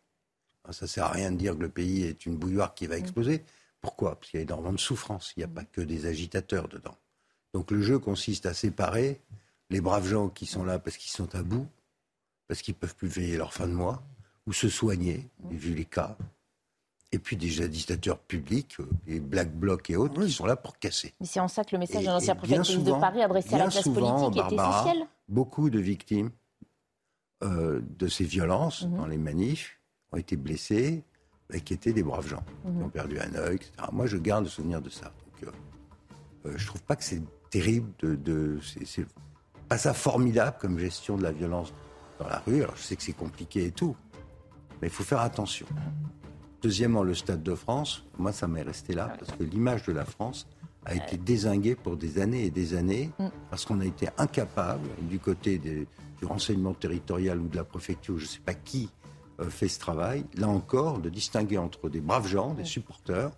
[0.71, 2.97] Ça ne sert à rien de dire que le pays est une bouilloire qui va
[2.97, 3.43] exploser.
[3.81, 4.17] Pourquoi?
[4.17, 5.33] Parce qu'il y a énormément de souffrance.
[5.37, 6.97] Il n'y a pas que des agitateurs dedans.
[7.53, 9.21] Donc le jeu consiste à séparer
[9.71, 11.67] les braves gens qui sont là parce qu'ils sont à bout,
[12.47, 14.03] parce qu'ils ne peuvent plus veiller leur fin de mois,
[14.47, 16.17] ou se soigner, vu les cas,
[17.13, 21.13] et puis des agitateurs publics, les Black Blocs et autres, qui sont là pour casser.
[21.21, 23.69] Mais c'est en ça que le message de l'ancien préfet de Paris adressé à la
[23.69, 25.07] classe politique est essentiel.
[25.29, 26.31] Beaucoup de victimes
[27.43, 28.97] euh, de ces violences mhm.
[28.97, 29.79] dans les manifs
[30.11, 31.05] ont été blessées,
[31.67, 32.85] qui étaient des braves gens, qui mhm.
[32.85, 33.73] ont perdu un œil, etc.
[33.93, 35.07] Moi, je garde le souvenir de ça.
[35.07, 38.15] Donc, euh, euh, je trouve pas que c'est terrible de.
[38.15, 39.07] de c'est
[39.69, 41.75] pas ça formidable comme gestion de la violence
[42.19, 42.63] dans la rue.
[42.63, 43.97] Alors, je sais que c'est compliqué et tout,
[44.81, 45.67] mais il faut faire attention.
[46.63, 50.05] Deuxièmement, le Stade de France, moi, ça m'est resté là, parce que l'image de la
[50.05, 50.47] France
[50.85, 53.27] a été désinguée pour des années et des années, mm.
[53.51, 55.87] parce qu'on a été incapable, du côté des,
[56.19, 58.91] du renseignement territorial ou de la préfecture, je ne sais pas qui,
[59.41, 63.31] euh, fait ce travail, là encore, de distinguer entre des braves gens, des supporters,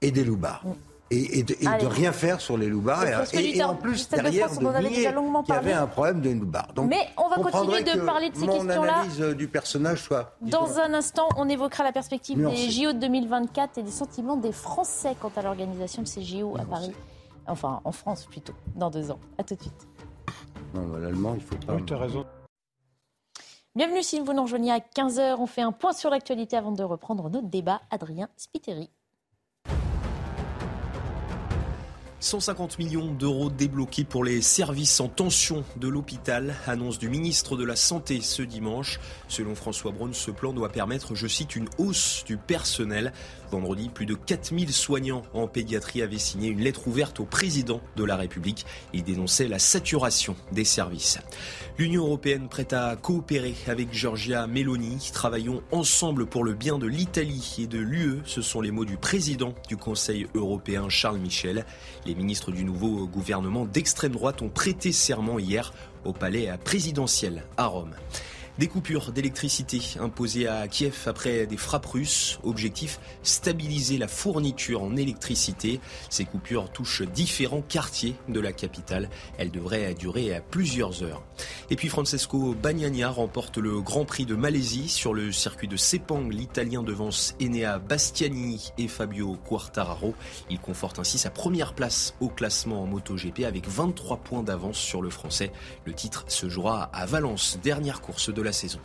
[0.00, 0.64] et des loupards.
[1.12, 3.04] Et, de, rien faire sur les loupards.
[3.34, 6.72] Et, en plus, derrière, de, de qu'il y avait un problème de loupards.
[6.74, 8.94] Donc, Mais on va continuer de parler de ces questions-là.
[8.94, 10.36] analyse euh, du personnage soit...
[10.40, 14.52] Dans un instant, on évoquera la perspective des JO de 2024 et des sentiments des
[14.52, 16.92] Français quant à l'organisation de ces JO à Paris.
[17.46, 19.18] Enfin, en France plutôt, dans deux ans.
[19.36, 19.88] À tout de suite.
[20.74, 21.74] Non, l'allemand, il faut pas.
[21.74, 22.24] Oui, tu as raison.
[23.74, 25.36] Bienvenue si vous nous rejoignez à 15h.
[25.38, 27.80] On fait un point sur l'actualité avant de reprendre notre débat.
[27.90, 28.90] Adrien Spiteri.
[32.22, 37.64] 150 millions d'euros débloqués pour les services en tension de l'hôpital, annonce du ministre de
[37.64, 39.00] la Santé ce dimanche.
[39.26, 43.12] Selon François Braun, ce plan doit permettre, je cite, une hausse du personnel.
[43.50, 48.04] Vendredi, plus de 4000 soignants en pédiatrie avaient signé une lettre ouverte au président de
[48.04, 48.66] la République.
[48.92, 51.18] Ils dénonçaient la saturation des services.
[51.76, 55.10] L'Union européenne prête à coopérer avec Giorgia Meloni.
[55.12, 58.20] Travaillons ensemble pour le bien de l'Italie et de l'UE.
[58.24, 61.66] Ce sont les mots du président du Conseil européen, Charles Michel.
[62.14, 65.72] Ministres du nouveau gouvernement d'extrême droite ont prêté serment hier
[66.04, 67.94] au palais présidentiel à Rome.
[68.58, 72.38] Des coupures d'électricité imposées à Kiev après des frappes russes.
[72.42, 75.80] Objectif, stabiliser la fourniture en électricité.
[76.10, 79.08] Ces coupures touchent différents quartiers de la capitale.
[79.38, 81.22] Elles devraient durer à plusieurs heures.
[81.70, 86.28] Et puis Francesco Bagnagna remporte le Grand Prix de Malaisie sur le circuit de Sepang.
[86.28, 90.14] L'Italien devance Enea Bastianini et Fabio Quartararo.
[90.50, 95.00] Il conforte ainsi sa première place au classement en MotoGP avec 23 points d'avance sur
[95.00, 95.52] le Français.
[95.86, 98.80] Le titre se jouera à Valence, dernière course de la saison.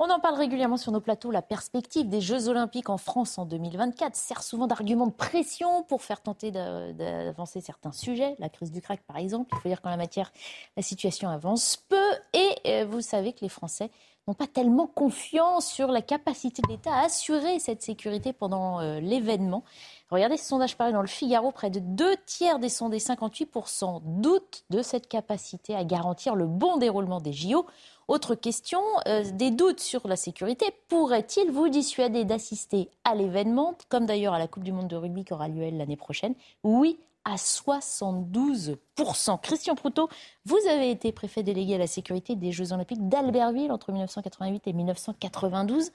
[0.00, 1.30] On en parle régulièrement sur nos plateaux.
[1.30, 6.02] La perspective des Jeux Olympiques en France en 2024 sert souvent d'argument de pression pour
[6.02, 8.34] faire tenter d'avancer certains sujets.
[8.40, 9.50] La crise du crack, par exemple.
[9.52, 10.32] Il faut dire qu'en la matière,
[10.76, 12.10] la situation avance peu.
[12.32, 13.90] Et euh, vous savez que les Français
[14.26, 19.00] n'ont pas tellement confiance sur la capacité de l'État à assurer cette sécurité pendant euh,
[19.00, 19.64] l'événement.
[20.10, 21.50] Regardez ce sondage paru dans le Figaro.
[21.50, 26.76] Près de deux tiers des sondés, 58%, doutent de cette capacité à garantir le bon
[26.76, 27.66] déroulement des JO.
[28.06, 34.06] Autre question, euh, des doutes sur la sécurité pourraient-ils vous dissuader d'assister à l'événement, comme
[34.06, 36.34] d'ailleurs à la Coupe du Monde de rugby qui aura lieu l'année prochaine?
[36.62, 39.40] Oui, à 72%.
[39.40, 40.08] Christian Proutot,
[40.44, 44.72] vous avez été préfet délégué à la sécurité des Jeux Olympiques d'Albertville entre 1988 et
[44.72, 45.90] 1992.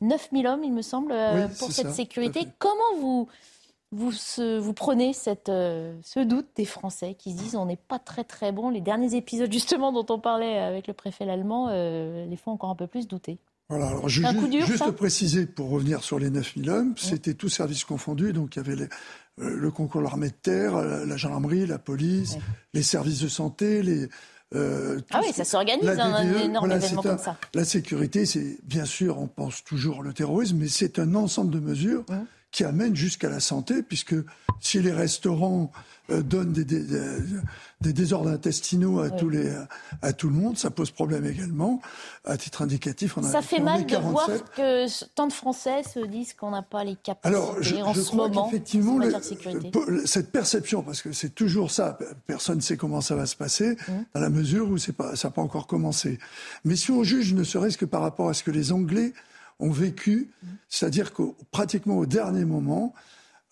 [0.00, 2.48] 9000 hommes, il me semble, euh, pour cette sécurité.
[2.58, 3.28] Comment vous,
[3.92, 4.10] vous,
[4.60, 8.24] vous prenez cette, euh, ce doute des Français qui se disent on n'est pas très
[8.24, 12.36] très bon Les derniers épisodes justement dont on parlait avec le préfet allemand euh, les
[12.36, 13.38] font encore un peu plus douter.
[13.68, 14.22] Voilà, alors je,
[14.64, 18.60] juste préciser, pour revenir sur les 9000 hommes, c'était tout service confondu, donc il y
[18.60, 18.88] avait
[19.38, 22.36] le concours de l'armée de terre, la, gendarmerie, la police,
[22.74, 24.08] les services de santé, les,
[24.54, 27.36] euh, ah oui, ça s'organise un e, énorme événement comme ça.
[27.54, 31.58] La sécurité, c'est bien sûr, on pense toujours le terrorisme, mais c'est un ensemble de
[31.58, 32.04] mesures
[32.52, 34.14] qui amènent jusqu'à la santé, puisque
[34.60, 35.72] si les restaurants
[36.10, 36.86] euh, donne des, des,
[37.80, 39.52] désordres intestinaux à, tous les,
[40.02, 40.56] à tout le monde.
[40.56, 41.80] Ça pose problème également.
[42.24, 46.00] À titre indicatif, on a Ça fait mal de voir que tant de Français se
[46.00, 48.48] disent qu'on n'a pas les capacités Alors, je, en je ce moment.
[48.48, 48.98] Effectivement,
[50.04, 53.72] cette perception, parce que c'est toujours ça, personne ne sait comment ça va se passer,
[53.74, 53.92] mmh.
[54.14, 56.18] dans la mesure où pas, ça n'a pas encore commencé.
[56.64, 59.12] Mais si on juge ne serait-ce que par rapport à ce que les Anglais
[59.58, 60.46] ont vécu, mmh.
[60.68, 62.94] c'est-à-dire que pratiquement au dernier moment,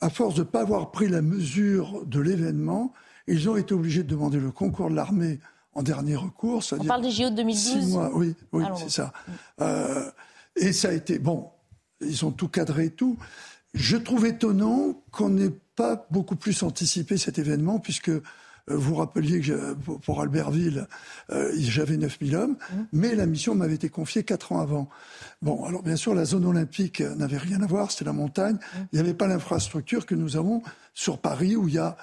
[0.01, 2.93] à force de ne pas avoir pris la mesure de l'événement,
[3.27, 5.41] ils ont été obligés de demander le concours de l'armée
[5.75, 6.63] en dernier recours.
[6.79, 9.13] On parle des JO de 2012 mois, oui, oui c'est ça.
[9.61, 10.11] Euh,
[10.57, 11.49] et ça a été, bon,
[12.01, 13.19] ils ont tout cadré et tout.
[13.75, 18.21] Je trouve étonnant qu'on n'ait pas beaucoup plus anticipé cet événement, puisque euh,
[18.69, 20.87] vous rappeliez que pour Albertville,
[21.31, 22.77] euh, j'avais 9000 hommes, mmh.
[22.93, 24.89] mais la mission m'avait été confiée quatre ans avant.
[25.43, 28.55] Bon, alors bien sûr, la zone olympique n'avait rien à voir, c'était la montagne.
[28.55, 28.79] Mmh.
[28.93, 30.63] Il n'y avait pas l'infrastructure que nous avons
[30.95, 31.97] sur Paris, où il y a,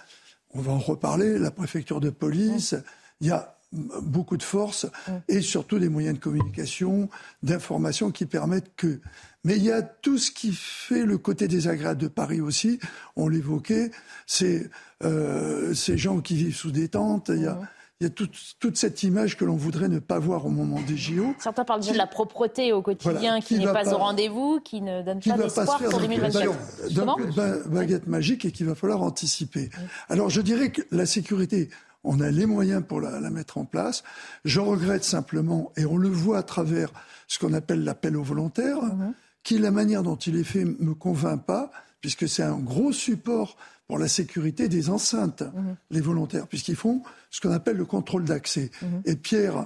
[0.54, 2.76] on va en reparler, la préfecture de police,
[3.20, 3.56] il y a
[4.02, 4.86] beaucoup de forces
[5.30, 7.10] et surtout des moyens de communication,
[7.41, 8.99] d'information qui permettent que
[9.43, 12.80] mais il y a tout ce qui fait le côté désagréable de Paris aussi.
[13.16, 13.89] On l'évoquait,
[14.28, 14.70] c'est
[15.04, 17.32] euh, ces gens qui vivent sous des tentes.
[17.34, 17.60] Il y a,
[18.02, 20.82] il y a toute, toute, cette image que l'on voudrait ne pas voir au moment
[20.82, 21.36] des JO.
[21.39, 25.04] Certains parlent déjà de la propreté au quotidien qui, n'est pas, au rendez-vous, qui ne
[25.04, 26.93] donne pas d'espoir pour 2024.
[26.93, 27.22] Donc,
[27.68, 29.70] baguette magique et qu'il va falloir anticiper.
[30.10, 31.70] Alors je dirais que la sécurité,
[32.04, 34.04] on a les moyens pour la, la, mettre en place.
[34.45, 36.89] Je regrette simplement, et on le voit à travers
[37.28, 40.93] ce qu'on appelle l'appel aux volontaires, mhm qui, la manière dont il est fait, me
[40.93, 41.72] convainc pas,
[42.02, 45.76] puisque c'est un gros support pour la sécurité des enceintes, mhm.
[45.91, 48.72] les volontaires, puisqu'ils font ce qu'on appelle le contrôle d'accès.
[48.82, 49.02] Mhm.
[49.06, 49.66] Et Pierre,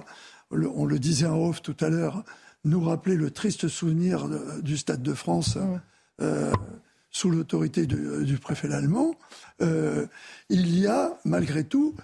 [0.50, 2.24] on le disait en off tout à l'heure,
[2.64, 4.28] nous rappelait le triste souvenir
[4.62, 5.80] du Stade de France mhm.
[6.22, 6.52] euh,
[7.10, 9.14] sous l'autorité du préfet allemand.
[9.62, 10.06] Euh,
[10.50, 11.94] il y a, malgré tout,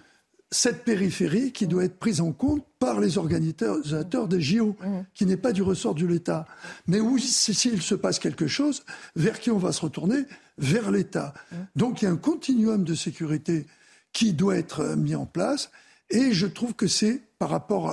[0.53, 5.00] cette périphérie qui doit être prise en compte par les organisateurs des JO, mmh.
[5.14, 6.46] qui n'est pas du ressort de l'État.
[6.86, 8.84] Mais où, s'il se passe quelque chose,
[9.16, 10.24] vers qui on va se retourner?
[10.59, 11.32] Vers l'État.
[11.50, 11.57] Mmh.
[11.74, 13.66] Donc il y a un continuum de sécurité
[14.12, 15.70] qui doit être mis en place.
[16.11, 17.92] Et je trouve que c'est par rapport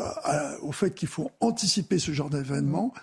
[0.62, 2.94] au fait qu'il faut anticiper ce genre d'événement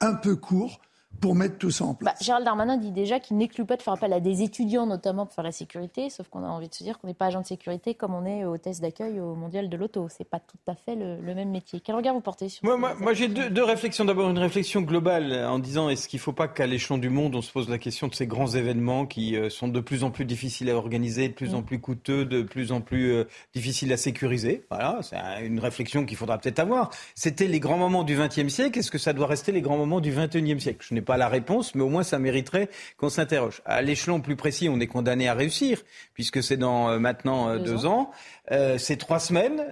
[0.00, 0.80] un peu court
[1.20, 2.14] pour mettre tout ça en place.
[2.14, 5.26] Bah, Gérald Darmanin dit déjà qu'il n'exclut pas de faire appel à des étudiants, notamment
[5.26, 7.40] pour faire la sécurité, sauf qu'on a envie de se dire qu'on n'est pas agent
[7.40, 10.08] de sécurité comme on est au test d'accueil au mondial de l'auto.
[10.10, 11.80] C'est pas tout à fait le, même métier.
[11.80, 14.04] Quel regard vous portez sur Moi, moi, j'ai deux, deux, réflexions.
[14.04, 17.34] D'abord, une réflexion globale en disant est-ce qu'il ne faut pas qu'à l'échelon du monde,
[17.34, 20.10] on se pose la question de ces grands événements qui euh, sont de plus en
[20.10, 21.64] plus difficiles à organiser, de plus en mm.
[21.64, 24.64] plus coûteux, de plus en plus euh, difficiles à sécuriser?
[24.70, 26.90] Voilà, c'est une réflexion qu'il faudra peut-être avoir.
[27.14, 28.78] C'était les grands moments du XXe siècle.
[28.78, 30.84] Est-ce que ça doit rester les grands moments du XXIe siècle?
[30.88, 33.62] Je n'ai pas la réponse, mais au moins ça mériterait qu'on s'interroge.
[33.64, 35.82] À l'échelon plus précis, on est condamné à réussir,
[36.12, 38.10] puisque c'est dans euh, maintenant euh, deux, ans.
[38.52, 39.64] Euh, c'est trois semaines.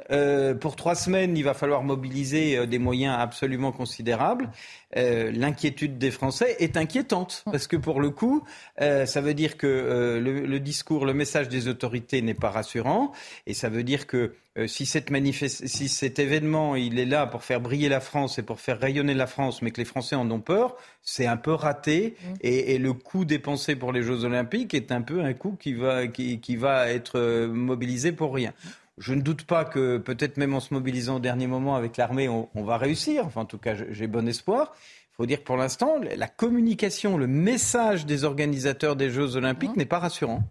[0.61, 4.51] pour trois semaines, il va falloir mobiliser des moyens absolument considérables.
[4.97, 8.45] L'inquiétude des Français est inquiétante, parce que pour le coup,
[8.79, 13.13] ça veut dire que le, le, discours, le message des autorités n'est pas rassurant,
[13.47, 17.43] et ça veut dire que euh, si, cette si cet événement il est là pour
[17.43, 20.31] faire briller la France et pour faire rayonner la France, mais que les Français en
[20.31, 22.17] ont peur, c'est un peu raté.
[22.21, 22.35] Mmh.
[22.43, 26.07] Et, le coût dépensé pour les Jeux Olympiques est un peu un coût qui va,
[26.07, 28.53] qui, va être euh, mobilisé pour rien.
[28.97, 32.29] Je ne doute pas que peut-être même en se mobilisant au dernier moment avec l'armée,
[32.29, 33.27] on, va réussir.
[33.27, 34.73] Enfin, en tout cas, j'ai bon espoir.
[34.77, 39.75] Il faut dire que pour l'instant, la communication, le message des organisateurs des Jeux Olympiques
[39.75, 39.79] mmh.
[39.79, 40.45] n'est pas rassurant.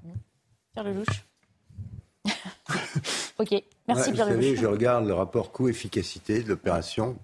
[0.73, 1.23] Pierre Lelouch.
[3.39, 3.63] ok.
[3.87, 7.17] Merci Vous savez, je regarde le rapport coût-efficacité de l'opération.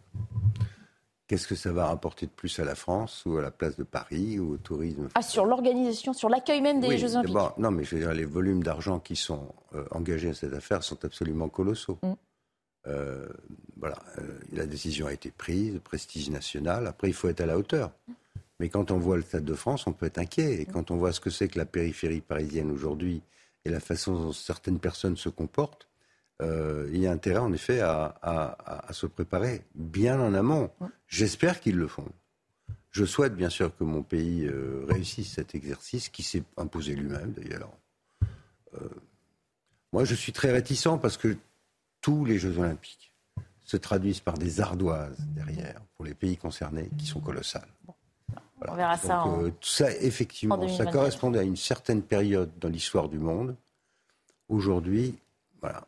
[1.28, 3.84] Qu'est-ce que ça va rapporter de plus à la France ou à la place de
[3.84, 7.84] Paris ou au tourisme Ah, sur l'organisation, sur l'accueil même des Jeux Olympiques Non, mais
[7.84, 11.47] je veux dire, les volumes d'argent qui sont euh, engagés à cette affaire sont absolument
[11.47, 11.99] colossaux.
[12.01, 12.14] Mm.
[12.88, 13.28] Euh,
[13.78, 16.88] voilà, euh, la décision a été prise, prestige national.
[16.88, 17.91] Après, il faut être à la hauteur.
[18.60, 20.62] Mais quand on voit le Stade de France, on peut être inquiet.
[20.62, 23.22] Et quand on voit ce que c'est que la périphérie parisienne aujourd'hui
[23.66, 25.88] et la façon dont certaines personnes se comportent,
[26.41, 30.71] euh, il y a intérêt en effet à, se préparer bien en amont.
[31.07, 32.07] J'espère qu'ils le font.
[32.91, 37.33] Je souhaite bien sûr que mon pays euh, réussisse cet exercice qui s'est imposé lui-même
[37.33, 37.71] d'ailleurs.
[38.75, 38.89] Euh,
[39.91, 41.35] moi je suis très réticent parce que
[42.01, 43.13] tous les Jeux olympiques
[43.61, 47.67] se traduisent par des ardoises derrière pour les pays concernés qui sont colossales.
[48.67, 49.25] On verra ça.
[49.61, 53.55] ça, effectivement, ça correspondait à une certaine période dans l'histoire du monde.
[54.49, 55.17] Aujourd'hui,
[55.61, 55.87] voilà,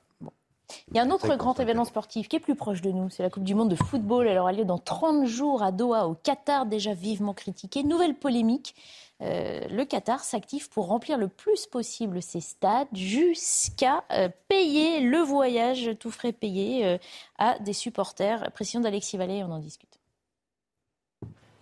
[0.90, 3.24] il y a un autre grand événement sportif qui est plus proche de nous, c'est
[3.24, 4.28] la Coupe du Monde de football.
[4.28, 7.84] Elle aura lieu dans 30 jours à Doha, au Qatar, déjà vivement critiqué.
[7.84, 8.76] Nouvelle polémique.
[9.22, 15.20] Euh, le Qatar s'active pour remplir le plus possible ses stades jusqu'à euh, payer le
[15.20, 16.98] voyage, tout frais payé, euh,
[17.38, 18.52] à des supporters.
[18.52, 20.00] Pression d'Alexis Vallée, on en discute.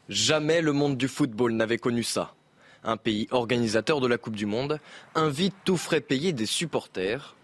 [0.07, 2.33] Jamais le monde du football n'avait connu ça.
[2.83, 4.79] Un pays organisateur de la Coupe du Monde
[5.13, 7.35] invite tout frais payé des supporters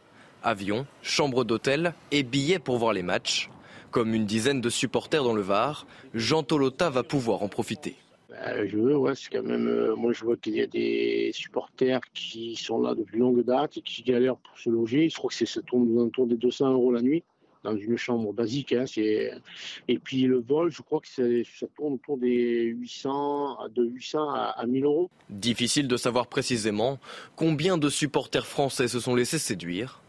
[0.46, 3.50] avion, chambre d'hôtel et billets pour voir les matchs.
[3.92, 7.96] Comme une dizaine de supporters dans le Var, Jean Tolota va pouvoir en profiter.
[8.30, 9.68] Bah, je veux, ouais, c'est quand même.
[9.68, 13.78] Euh, moi, je vois qu'il y a des supporters qui sont là depuis longue date
[13.78, 15.10] et qui galèrent pour se loger.
[15.10, 17.24] Je crois que ça tourne autour des 200 euros la nuit
[17.64, 18.74] dans une chambre basique.
[18.74, 24.30] Hein, et puis le vol, je crois que ça tourne autour des 800, de 800
[24.30, 25.10] à, à 1000 euros.
[25.30, 27.00] Difficile de savoir précisément
[27.36, 30.02] combien de supporters français se sont laissés séduire.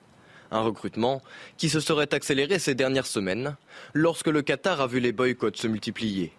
[0.51, 1.23] Un recrutement
[1.57, 3.57] qui se serait accéléré ces dernières semaines
[3.95, 6.33] lorsque le Qatar a vu les boycotts se multiplier.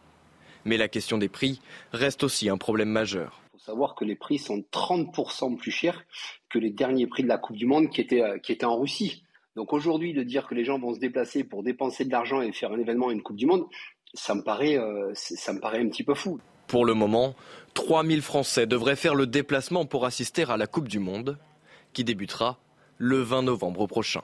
[0.65, 1.61] Mais la question des prix
[1.93, 3.41] reste aussi un problème majeur.
[3.53, 6.03] Il faut savoir que les prix sont 30% plus chers
[6.49, 8.79] que les derniers prix de la Coupe du Monde qui étaient, euh, qui étaient en
[8.79, 9.23] Russie.
[9.55, 12.51] Donc aujourd'hui, de dire que les gens vont se déplacer pour dépenser de l'argent et
[12.51, 13.65] faire un événement, une Coupe du Monde,
[14.13, 16.39] ça me paraît, euh, ça me paraît un petit peu fou.
[16.67, 17.33] Pour le moment,
[17.73, 21.37] 3000 Français devraient faire le déplacement pour assister à la Coupe du Monde,
[21.93, 22.59] qui débutera
[22.97, 24.21] le 20 novembre prochain.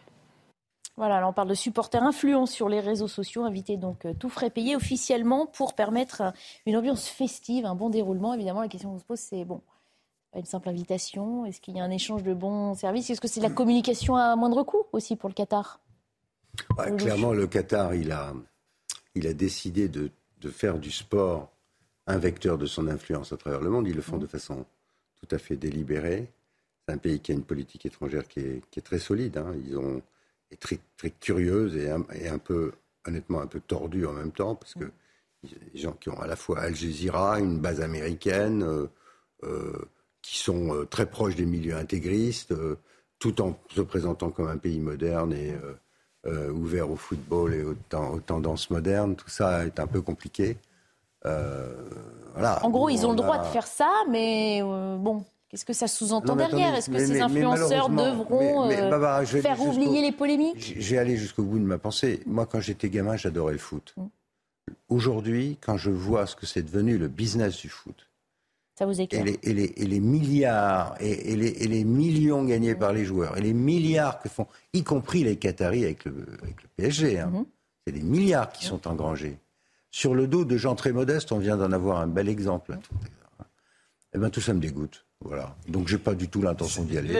[0.95, 4.29] Voilà, là on parle de supporters influents sur les réseaux sociaux, invités donc euh, tout
[4.29, 6.31] frais payé officiellement pour permettre euh,
[6.67, 8.33] une ambiance festive, un bon déroulement.
[8.35, 9.61] Évidemment, la question qu'on se pose, c'est bon,
[10.31, 11.45] pas une simple invitation.
[11.45, 13.09] Est-ce qu'il y a un échange de bons services?
[13.09, 15.79] Est-ce que c'est la communication à moindre coût aussi pour le Qatar?
[16.97, 18.33] Clairement, le Qatar, il a,
[19.15, 20.11] il a décidé de,
[20.41, 21.49] de, faire du sport
[22.05, 23.87] un vecteur de son influence à travers le monde.
[23.87, 24.21] Ils le font mmh.
[24.21, 24.65] de façon
[25.15, 26.31] tout à fait délibérée.
[26.87, 29.37] C'est un pays qui a une politique étrangère qui est, très solide.
[29.37, 29.53] Hein.
[29.65, 30.01] Ils ont
[30.53, 32.71] est très, très curieuse et un, peu,
[33.05, 34.85] honnêtement, un peu tordue en même temps, parce que
[35.43, 38.87] des gens qui ont à la fois Al Jazeera, une base américaine, euh,
[39.43, 39.89] euh,
[40.21, 42.53] qui sont euh, très proches des milieux intégristes,
[43.19, 45.53] tout en se présentant comme un pays moderne et
[46.25, 47.75] ouvert au football et aux,
[48.19, 49.15] tendances modernes.
[49.15, 50.57] Tout ça est un peu compliqué.
[51.23, 52.63] voilà.
[52.63, 56.35] En gros, ils ont le droit de faire ça, mais bon, Qu'est-ce que ça sous-entend
[56.35, 60.73] derrière Est-ce que ces influenceurs devront euh, faire oublier les polémiques?
[60.79, 62.21] J'ai allé jusqu'au bout de ma pensée.
[62.25, 63.93] Moi, quand j'étais gamin, j'adorais le foot.
[63.95, 64.05] Mm.
[64.89, 68.09] Aujourd'hui, quand je vois ce que c'est devenu le business du foot,
[68.73, 69.27] ça vous éclaire.
[69.43, 74.47] Et les, milliards, et, les, millions gagnés par les joueurs, et les milliards que font,
[74.73, 76.15] y compris les Qataris avec le,
[76.77, 77.31] PSG, hein.
[77.31, 77.45] mm-hmm.
[77.85, 79.37] c'est des milliards qui sont engrangés.
[79.91, 82.75] Sur le dos de gens très modestes, on vient d'en avoir un bel exemple.
[84.15, 85.05] Eh bien, tout ça me dégoûte.
[85.23, 85.55] Voilà.
[85.67, 87.13] Donc, j'ai pas du tout l'intention d'y aller.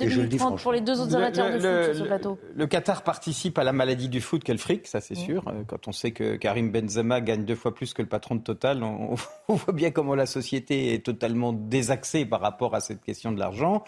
[0.00, 2.38] et je le dis pour les deux autres amateurs de foot sur ce plateau.
[2.54, 5.46] Le Qatar participe à la maladie du foot qu'elle fric, ça c'est sûr.
[5.48, 8.42] Euh, quand on sait que Karim Benzema gagne deux fois plus que le patron de
[8.42, 9.14] Total, on
[9.48, 13.84] voit bien comment la société est totalement désaxée par rapport à cette question de l'argent.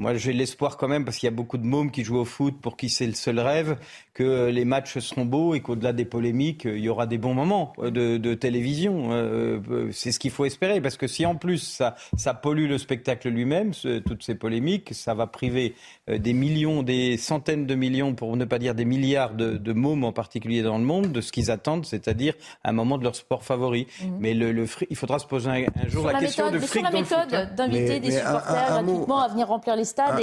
[0.00, 2.24] Moi, j'ai l'espoir quand même, parce qu'il y a beaucoup de mômes qui jouent au
[2.24, 3.76] foot pour qui c'est le seul rêve,
[4.14, 7.72] que les matchs seront beaux et qu'au-delà des polémiques, il y aura des bons moments
[7.82, 9.08] de, télévision.
[9.10, 12.78] Euh, c'est ce qu'il faut espérer, parce que si en plus ça, ça pollue le
[12.78, 13.72] spectacle lui-même,
[14.06, 15.74] toutes ces polémiques, ça va priver
[16.08, 20.04] euh, des millions, des centaines de millions, pour ne pas dire des milliards de, mômes
[20.04, 23.42] en particulier dans le monde, de ce qu'ils attendent, c'est-à-dire un moment de leur sport
[23.42, 23.88] favori.
[24.00, 24.16] Mhm.
[24.20, 27.56] Mais le, il faudra se poser un, jour la, question de fric sur la méthode
[27.56, 30.18] d'inviter des supporters gratuitement à venir remplir les ah,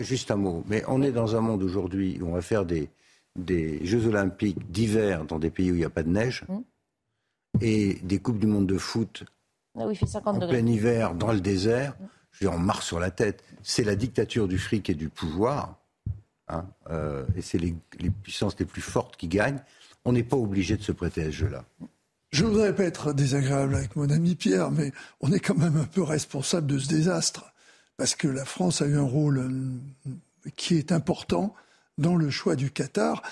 [0.00, 2.88] juste, un mot, mais on est dans un monde aujourd'hui où on va faire des,
[3.36, 6.62] des Jeux olympiques d'hiver dans des pays où il n'y a pas de neige hum.
[7.60, 9.24] et des Coupes du monde de foot
[9.78, 11.94] ah il fait 50 en plein hiver dans le désert.
[12.00, 12.08] Hum.
[12.32, 13.44] Je veux on marche sur la tête.
[13.62, 15.78] C'est la dictature du fric et du pouvoir.
[16.48, 19.60] Hein, euh, et c'est les, les, puissances les plus fortes qui gagnent.
[20.04, 21.64] On n'est pas obligé de se prêter à ce jeu-là.
[22.30, 25.84] Je voudrais pas être désagréable avec mon ami Pierre, mais on est quand même un
[25.84, 27.51] peu responsable de ce désastre
[28.02, 30.10] parce que la France a eu un rôle euh,
[30.56, 31.54] qui est important
[31.98, 33.22] dans le choix du Qatar.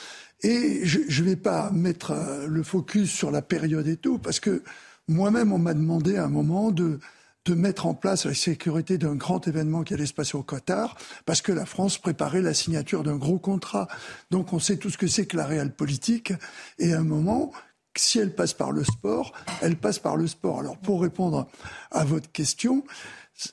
[0.45, 4.39] Et je ne vais pas mettre euh, le focus sur la période et tout, parce
[4.39, 4.63] que
[5.09, 7.01] moi-même, on m'a demandé à un moment de,
[7.49, 10.97] mettre en place la sécurité d'un grand événement qui allait se passer au Qatar,
[11.27, 13.89] parce que la France préparait la signature d'un gros contrat.
[14.31, 16.33] Donc on sait tout ce que c'est que la réelle politique.
[16.79, 17.51] Et à un moment,
[17.97, 20.61] si elle passe par le sport, elle passe par le sport.
[20.61, 21.49] Alors pour répondre
[21.91, 22.85] à votre question,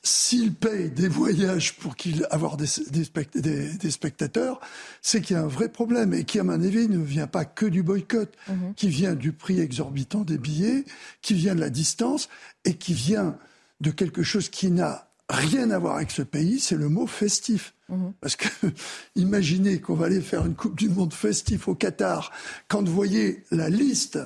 [0.03, 4.59] s'il paye des voyages pour qu'il avoir des, des, spectateurs,
[5.01, 7.45] c'est qu'il y a un vrai problème et qui, à mon avis, ne vient pas
[7.45, 8.73] que du boycott, mhm.
[8.75, 10.83] qui vient du prix exorbitant des billets,
[11.21, 12.27] qui vient de la distance
[12.65, 13.37] et qui vient
[13.79, 17.73] de quelque chose qui n'a rien à voir avec ce pays, c'est le mot festif.
[17.87, 18.13] Mhm.
[18.19, 18.47] Parce que
[19.15, 22.31] imaginez qu'on va aller faire une Coupe du Monde festif au Qatar,
[22.67, 24.19] quand vous voyez la liste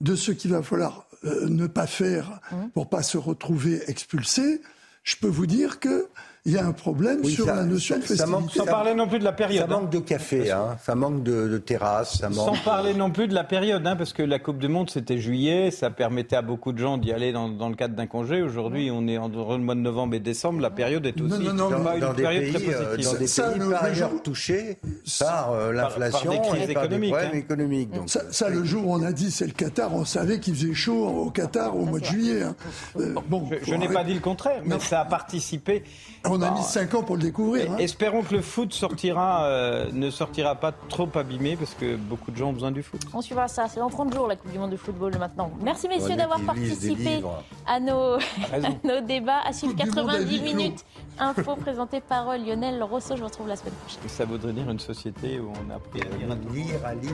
[0.00, 2.70] de ce qu'il va falloir euh, ne pas faire mhm.
[2.70, 4.60] pour pas se retrouver expulsé,
[5.04, 6.08] je peux vous dire que
[6.46, 8.58] il y a un problème sur la notion de festivité.
[8.58, 9.66] sans parler non plus de la période.
[9.66, 10.76] Ça manque de café, hein.
[10.84, 12.18] ça manque de, de terrasse.
[12.18, 12.56] Ça manque...
[12.56, 15.16] Sans parler non plus de la période, hein, parce que la Coupe du Monde, c'était
[15.16, 18.42] juillet, ça permettait à beaucoup de gens d'y aller dans, dans, le cadre d'un congé.
[18.42, 21.54] Aujourd'hui, on est entre le mois de novembre et décembre, la période est aussi non,
[21.54, 22.76] non, non, dans, une période très positive.
[22.78, 24.76] Euh, dans des ça, pays par ailleurs touchés
[25.18, 27.38] par euh, l'inflation et par économiques, des problèmes hein.
[27.38, 27.90] économiques.
[27.90, 30.54] Donc, ça, ça, le jour où on a dit c'est le Qatar, on savait qu'il
[30.54, 32.42] faisait chaud au Qatar au mois de juillet.
[32.42, 32.54] Hein.
[33.00, 35.84] Euh, bon, je, n'ai pas dit le contraire, mais ça a participé.
[36.34, 37.70] On a mis 5 ans pour le découvrir.
[37.72, 37.78] Hein.
[37.78, 42.36] Espérons que le foot sortira, euh, ne sortira pas trop abîmé parce que beaucoup de
[42.36, 43.00] gens ont besoin du foot.
[43.12, 43.68] On suivra ça.
[43.68, 45.52] C'est dans 30 jours la Coupe du Monde de football maintenant.
[45.62, 47.22] Merci messieurs d'avoir participé
[47.66, 48.18] à nos,
[48.84, 49.42] nos débats.
[49.44, 50.84] À suivre 90 minutes.
[51.20, 53.14] Info présentée par Lionel Rousseau.
[53.14, 54.00] Je vous retrouve la semaine prochaine.
[54.08, 56.36] Ça voudrait dire une société où on a appris à lire.
[56.52, 57.12] Lire, à lire.